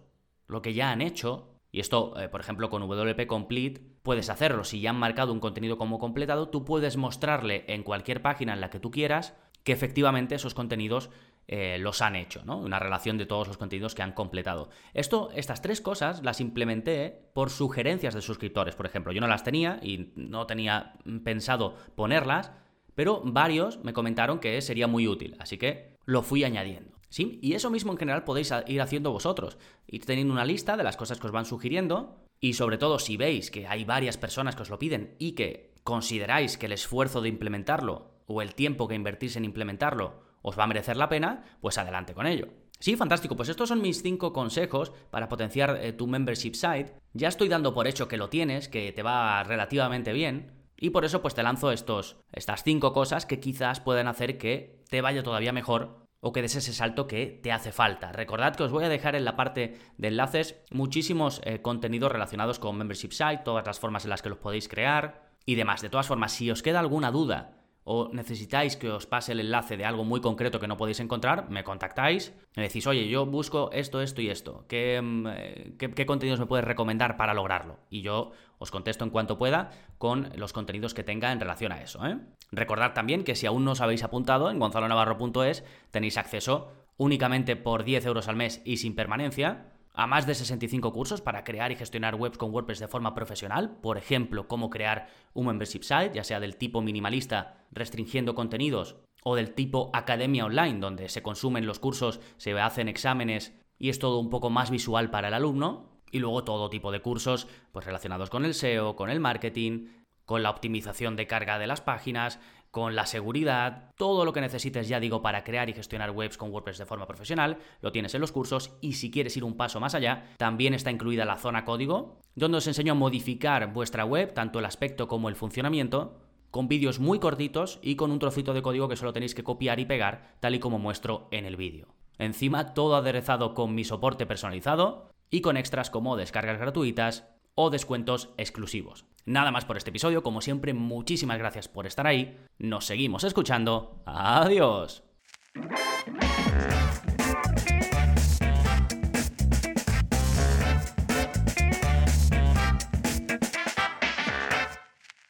lo 0.49 0.63
que 0.63 0.75
ya 0.75 0.91
han 0.91 1.01
hecho, 1.01 1.61
y 1.71 1.79
esto, 1.79 2.19
eh, 2.19 2.29
por 2.29 2.41
ejemplo, 2.41 2.69
con 2.69 2.83
WP 2.83 3.29
Complete 3.29 3.83
puedes 4.03 4.31
hacerlo. 4.31 4.65
Si 4.65 4.81
ya 4.81 4.91
han 4.91 4.97
marcado 4.97 5.33
un 5.33 5.39
contenido 5.39 5.79
como 5.79 6.01
completado, 6.01 6.49
tú 6.49 6.65
puedes 6.65 6.97
mostrarle 6.97 7.65
en 7.69 7.85
cualquier 7.85 8.21
página 8.21 8.53
en 8.53 8.61
la 8.61 8.69
que 8.69 8.81
tú 8.81 8.91
quieras 8.91 9.37
que 9.63 9.71
efectivamente 9.71 10.35
esos 10.35 10.55
contenidos 10.55 11.09
eh, 11.47 11.79
los 11.79 12.03
han 12.03 12.17
hecho, 12.17 12.43
¿no? 12.45 12.59
Una 12.59 12.81
relación 12.81 13.17
de 13.17 13.27
todos 13.27 13.47
los 13.47 13.59
contenidos 13.59 13.95
que 13.95 14.03
han 14.03 14.11
completado. 14.11 14.71
Esto, 14.93 15.31
estas 15.33 15.63
tres 15.63 15.81
cosas 15.81 16.25
las 16.25 16.41
implementé 16.41 17.31
por 17.33 17.49
sugerencias 17.49 18.13
de 18.13 18.23
suscriptores, 18.23 18.75
por 18.75 18.87
ejemplo. 18.87 19.13
Yo 19.13 19.21
no 19.21 19.29
las 19.29 19.45
tenía 19.45 19.79
y 19.81 20.11
no 20.17 20.49
tenía 20.49 20.95
pensado 21.23 21.77
ponerlas, 21.95 22.51
pero 22.97 23.23
varios 23.25 23.85
me 23.85 23.93
comentaron 23.93 24.41
que 24.41 24.61
sería 24.63 24.89
muy 24.89 25.07
útil, 25.07 25.37
así 25.39 25.59
que 25.59 25.97
lo 26.07 26.23
fui 26.23 26.43
añadiendo. 26.43 26.94
¿Sí? 27.15 27.39
Y 27.43 27.53
eso 27.53 27.71
mismo 27.71 27.93
en 27.93 27.99
general 27.99 28.25
podéis 28.25 28.53
ir 28.67 28.81
haciendo 28.81 29.13
vosotros, 29.13 29.57
ir 29.87 30.05
teniendo 30.05 30.35
una 30.35 30.45
lista 30.45 30.77
de 30.77 30.83
las 30.83 30.97
cosas 30.97 31.21
que 31.21 31.29
os 31.29 31.33
van 31.33 31.45
sugiriendo 31.45 32.17
y 32.41 32.55
sobre 32.55 32.77
todo 32.77 32.99
si 32.99 33.17
veis 33.17 33.53
que 33.53 33.69
hay 33.69 33.85
varias 33.85 34.19
personas 34.19 34.57
que 34.57 34.63
os 34.63 34.69
lo 34.69 34.81
piden 34.81 35.15
y 35.21 35.37
que 35.37 35.77
consideráis 35.85 36.59
que 36.59 36.67
el 36.67 36.73
esfuerzo 36.73 37.21
de 37.21 37.29
implementarlo 37.29 38.11
o 38.27 38.43
el 38.43 38.57
tiempo 38.57 38.89
que 38.89 38.97
invertís 38.97 39.37
en 39.37 39.45
implementarlo 39.45 40.25
os 40.43 40.59
va 40.59 40.65
a 40.65 40.67
merecer 40.67 40.97
la 40.97 41.09
pena, 41.09 41.45
pues 41.61 41.79
adelante 41.79 42.15
con 42.15 42.27
ello. 42.27 42.49
Sí, 42.81 42.97
fantástico. 42.97 43.37
Pues 43.37 43.49
estos 43.49 43.69
son 43.69 43.81
mis 43.81 44.03
cinco 44.03 44.33
consejos 44.33 44.91
para 45.13 45.29
potenciar 45.29 45.79
eh, 45.81 45.93
tu 45.93 46.09
membership 46.09 46.55
site. 46.55 46.95
Ya 47.13 47.29
estoy 47.29 47.47
dando 47.47 47.75
por 47.75 47.87
hecho 47.87 48.09
que 48.09 48.17
lo 48.17 48.29
tienes, 48.29 48.69
que 48.69 48.91
te 48.91 49.05
va 49.05 49.45
relativamente 49.45 50.13
bien. 50.13 50.51
Y 50.77 50.91
por 50.91 51.05
eso 51.05 51.23
pues 51.23 51.37
te 51.37 51.45
lanzo 51.45 51.71
estos, 51.71 52.17
estas 52.33 52.65
cinco 52.65 52.93
cosas 52.93 53.25
que 53.25 53.39
quizás 53.39 53.79
pueden 53.79 54.09
hacer 54.09 54.37
que 54.37 54.83
te 54.91 55.01
vaya 55.01 55.23
todavía 55.23 55.53
mejor 55.53 56.04
o 56.25 56.33
que 56.33 56.41
des 56.41 56.57
ese 56.57 56.73
salto 56.73 57.07
que 57.07 57.27
te 57.27 57.53
hace 57.53 57.71
falta. 57.71 58.11
Recordad 58.11 58.57
que 58.57 58.63
os 58.63 58.73
voy 58.73 58.85
a 58.85 58.89
dejar 58.89 59.15
en 59.15 59.27
la 59.27 59.37
parte 59.37 59.77
de 59.99 60.09
enlaces 60.09 60.57
muchísimos 60.71 61.43
eh, 61.45 61.61
contenidos 61.61 62.11
relacionados 62.11 62.59
con 62.59 62.79
Membership 62.79 63.13
Site, 63.13 63.43
todas 63.45 63.67
las 63.67 63.79
formas 63.79 64.05
en 64.05 64.11
las 64.11 64.23
que 64.23 64.31
los 64.31 64.39
podéis 64.39 64.67
crear 64.67 65.29
y 65.45 65.55
demás. 65.55 65.83
De 65.83 65.91
todas 65.91 66.07
formas, 66.07 66.33
si 66.33 66.51
os 66.51 66.63
queda 66.63 66.81
alguna 66.81 67.11
duda 67.11 67.64
o 67.85 68.09
necesitáis 68.13 68.77
que 68.77 68.89
os 68.89 69.07
pase 69.07 69.33
el 69.33 69.41
enlace 69.41 69.77
de 69.77 69.85
algo 69.85 70.05
muy 70.05 70.21
concreto 70.21 70.59
que 70.59 70.67
no 70.67 70.77
podéis 70.77 71.01
encontrar, 71.01 71.51
me 71.51 71.65
contactáis, 71.65 72.35
me 72.57 72.65
decís, 72.65 72.87
oye, 72.87 73.09
yo 73.09 73.27
busco 73.27 73.71
esto, 73.73 74.01
esto 74.01 74.23
y 74.23 74.31
esto, 74.31 74.65
¿qué, 74.69 75.01
mm, 75.03 75.27
eh, 75.29 75.75
qué, 75.79 76.07
contenidos 76.07 76.41
me 76.41 76.47
puedes 76.47 76.65
recomendar 76.65 77.17
para 77.17 77.35
lograrlo? 77.35 77.79
Y 77.91 78.01
yo 78.01 78.33
os 78.59 78.71
contesto 78.71 79.05
en 79.05 79.11
cuanto 79.11 79.37
pueda 79.37 79.71
con 79.99 80.31
los 80.37 80.53
contenidos 80.53 80.95
que 80.95 81.05
tenga 81.05 81.31
en 81.31 81.41
relación 81.41 81.73
a 81.73 81.83
eso. 81.83 82.05
¿eh? 82.07 82.19
Recordad 82.51 82.95
también 82.95 83.23
que 83.23 83.35
si 83.35 83.47
aún 83.47 83.65
no 83.65 83.73
os 83.73 83.81
habéis 83.83 84.03
apuntado, 84.03 84.51
en 84.51 84.59
gonzalonavarro.es 84.59 85.65
tenéis 85.91 86.17
acceso 86.17 86.73
únicamente 86.97 87.57
por 87.57 87.85
10 87.85 88.07
euros 88.07 88.29
al 88.29 88.37
mes 88.37 88.63
y 88.65 88.79
sin 88.79 88.95
permanencia 88.95 89.74
a 89.95 90.07
más 90.09 90.27
de 90.27 90.35
65 90.35 90.93
cursos 90.93 91.21
para 91.21 91.45
crear 91.45 91.71
y 91.71 91.77
gestionar 91.77 92.17
webs 92.17 92.37
con 92.37 92.53
WordPress 92.53 92.81
de 92.81 92.89
forma 92.89 93.15
profesional, 93.15 93.77
por 93.81 93.97
ejemplo, 93.97 94.49
cómo 94.49 94.69
crear 94.69 95.09
un 95.33 95.47
membership 95.47 95.83
site, 95.83 96.13
ya 96.15 96.25
sea 96.25 96.41
del 96.41 96.57
tipo 96.57 96.83
minimalista, 96.83 97.65
restringiendo 97.71 98.35
contenidos, 98.35 98.97
o 99.23 99.37
del 99.37 99.55
tipo 99.55 99.91
academia 99.95 100.45
online, 100.45 100.81
donde 100.81 101.09
se 101.09 101.23
consumen 101.23 101.65
los 101.65 101.79
cursos, 101.79 102.21
se 102.37 102.59
hacen 102.61 102.89
exámenes 102.89 103.55
y 103.79 103.89
es 103.89 103.99
todo 104.01 104.19
un 104.19 104.31
poco 104.31 104.51
más 104.51 104.71
visual 104.71 105.11
para 105.11 105.29
el 105.29 105.35
alumno, 105.35 105.95
y 106.11 106.19
luego 106.19 106.45
todo 106.45 106.71
tipo 106.71 106.93
de 106.93 107.01
cursos 107.01 107.49
pues 107.73 107.87
relacionados 107.87 108.31
con 108.31 108.45
el 108.45 108.55
SEO, 108.55 108.95
con 108.97 109.11
el 109.11 109.21
marketing, 109.21 109.89
con 110.25 110.43
la 110.43 110.51
optimización 110.51 111.17
de 111.17 111.27
carga 111.27 111.59
de 111.59 111.67
las 111.67 111.81
páginas, 111.81 112.41
con 112.75 112.97
la 112.97 113.07
seguridad, 113.07 113.93
todo 113.97 114.25
lo 114.25 114.33
que 114.33 114.41
necesites, 114.41 114.89
ya 114.89 114.99
digo, 114.99 115.23
para 115.23 115.45
crear 115.45 115.71
y 115.71 115.75
gestionar 115.75 116.11
webs 116.11 116.37
con 116.37 116.51
WordPress 116.51 116.79
de 116.79 116.87
forma 116.87 117.07
profesional, 117.07 117.59
lo 117.81 117.93
tienes 117.93 118.17
en 118.17 118.21
los 118.21 118.33
cursos 118.33 118.73
y 118.81 118.95
si 118.95 119.13
quieres 119.13 119.37
ir 119.37 119.45
un 119.45 119.57
paso 119.57 119.79
más 119.79 119.95
allá, 119.95 120.33
también 120.39 120.75
está 120.75 120.91
incluida 120.91 121.25
la 121.25 121.37
zona 121.37 121.65
código, 121.65 122.19
donde 122.35 122.59
os 122.59 122.67
enseño 122.67 122.91
a 122.91 122.97
modificar 122.97 123.73
vuestra 123.73 124.05
web, 124.05 124.35
tanto 124.35 124.59
el 124.59 124.65
aspecto 124.65 125.07
como 125.07 125.29
el 125.29 125.37
funcionamiento, 125.37 126.19
con 126.51 126.67
vídeos 126.67 126.99
muy 126.99 127.21
cortitos 127.21 127.79
y 127.81 127.95
con 127.95 128.11
un 128.11 128.19
trocito 128.19 128.53
de 128.55 128.63
código 128.63 128.89
que 128.89 128.97
solo 128.97 129.13
tenéis 129.13 129.37
que 129.37 129.45
copiar 129.45 129.79
y 129.79 129.85
pegar, 129.85 130.35
tal 130.41 130.57
y 130.57 130.59
como 130.59 130.81
muestro 130.81 131.29
en 131.31 131.45
el 131.45 131.55
vídeo. 131.55 131.95
Encima, 132.19 132.75
todo 132.75 132.97
aderezado 132.97 133.55
con 133.55 133.77
mi 133.77 133.85
soporte 133.85 134.27
personalizado 134.27 135.13
y 135.31 135.43
con 135.43 135.57
extras 135.57 135.91
como 135.91 136.17
descargas 136.17 136.59
gratuitas, 136.59 137.25
o 137.55 137.71
descuentos 137.71 138.31
exclusivos. 138.37 139.05
Nada 139.27 139.51
más 139.51 139.65
por 139.65 139.77
este 139.77 139.91
episodio, 139.91 140.23
como 140.23 140.41
siempre 140.41 140.75
muchísimas 140.75 141.39
gracias 141.39 141.69
por 141.69 141.87
estar 141.87 142.07
ahí, 142.07 142.39
nos 142.59 142.85
seguimos 142.85 143.25
escuchando, 143.25 144.03
adiós. 144.05 145.03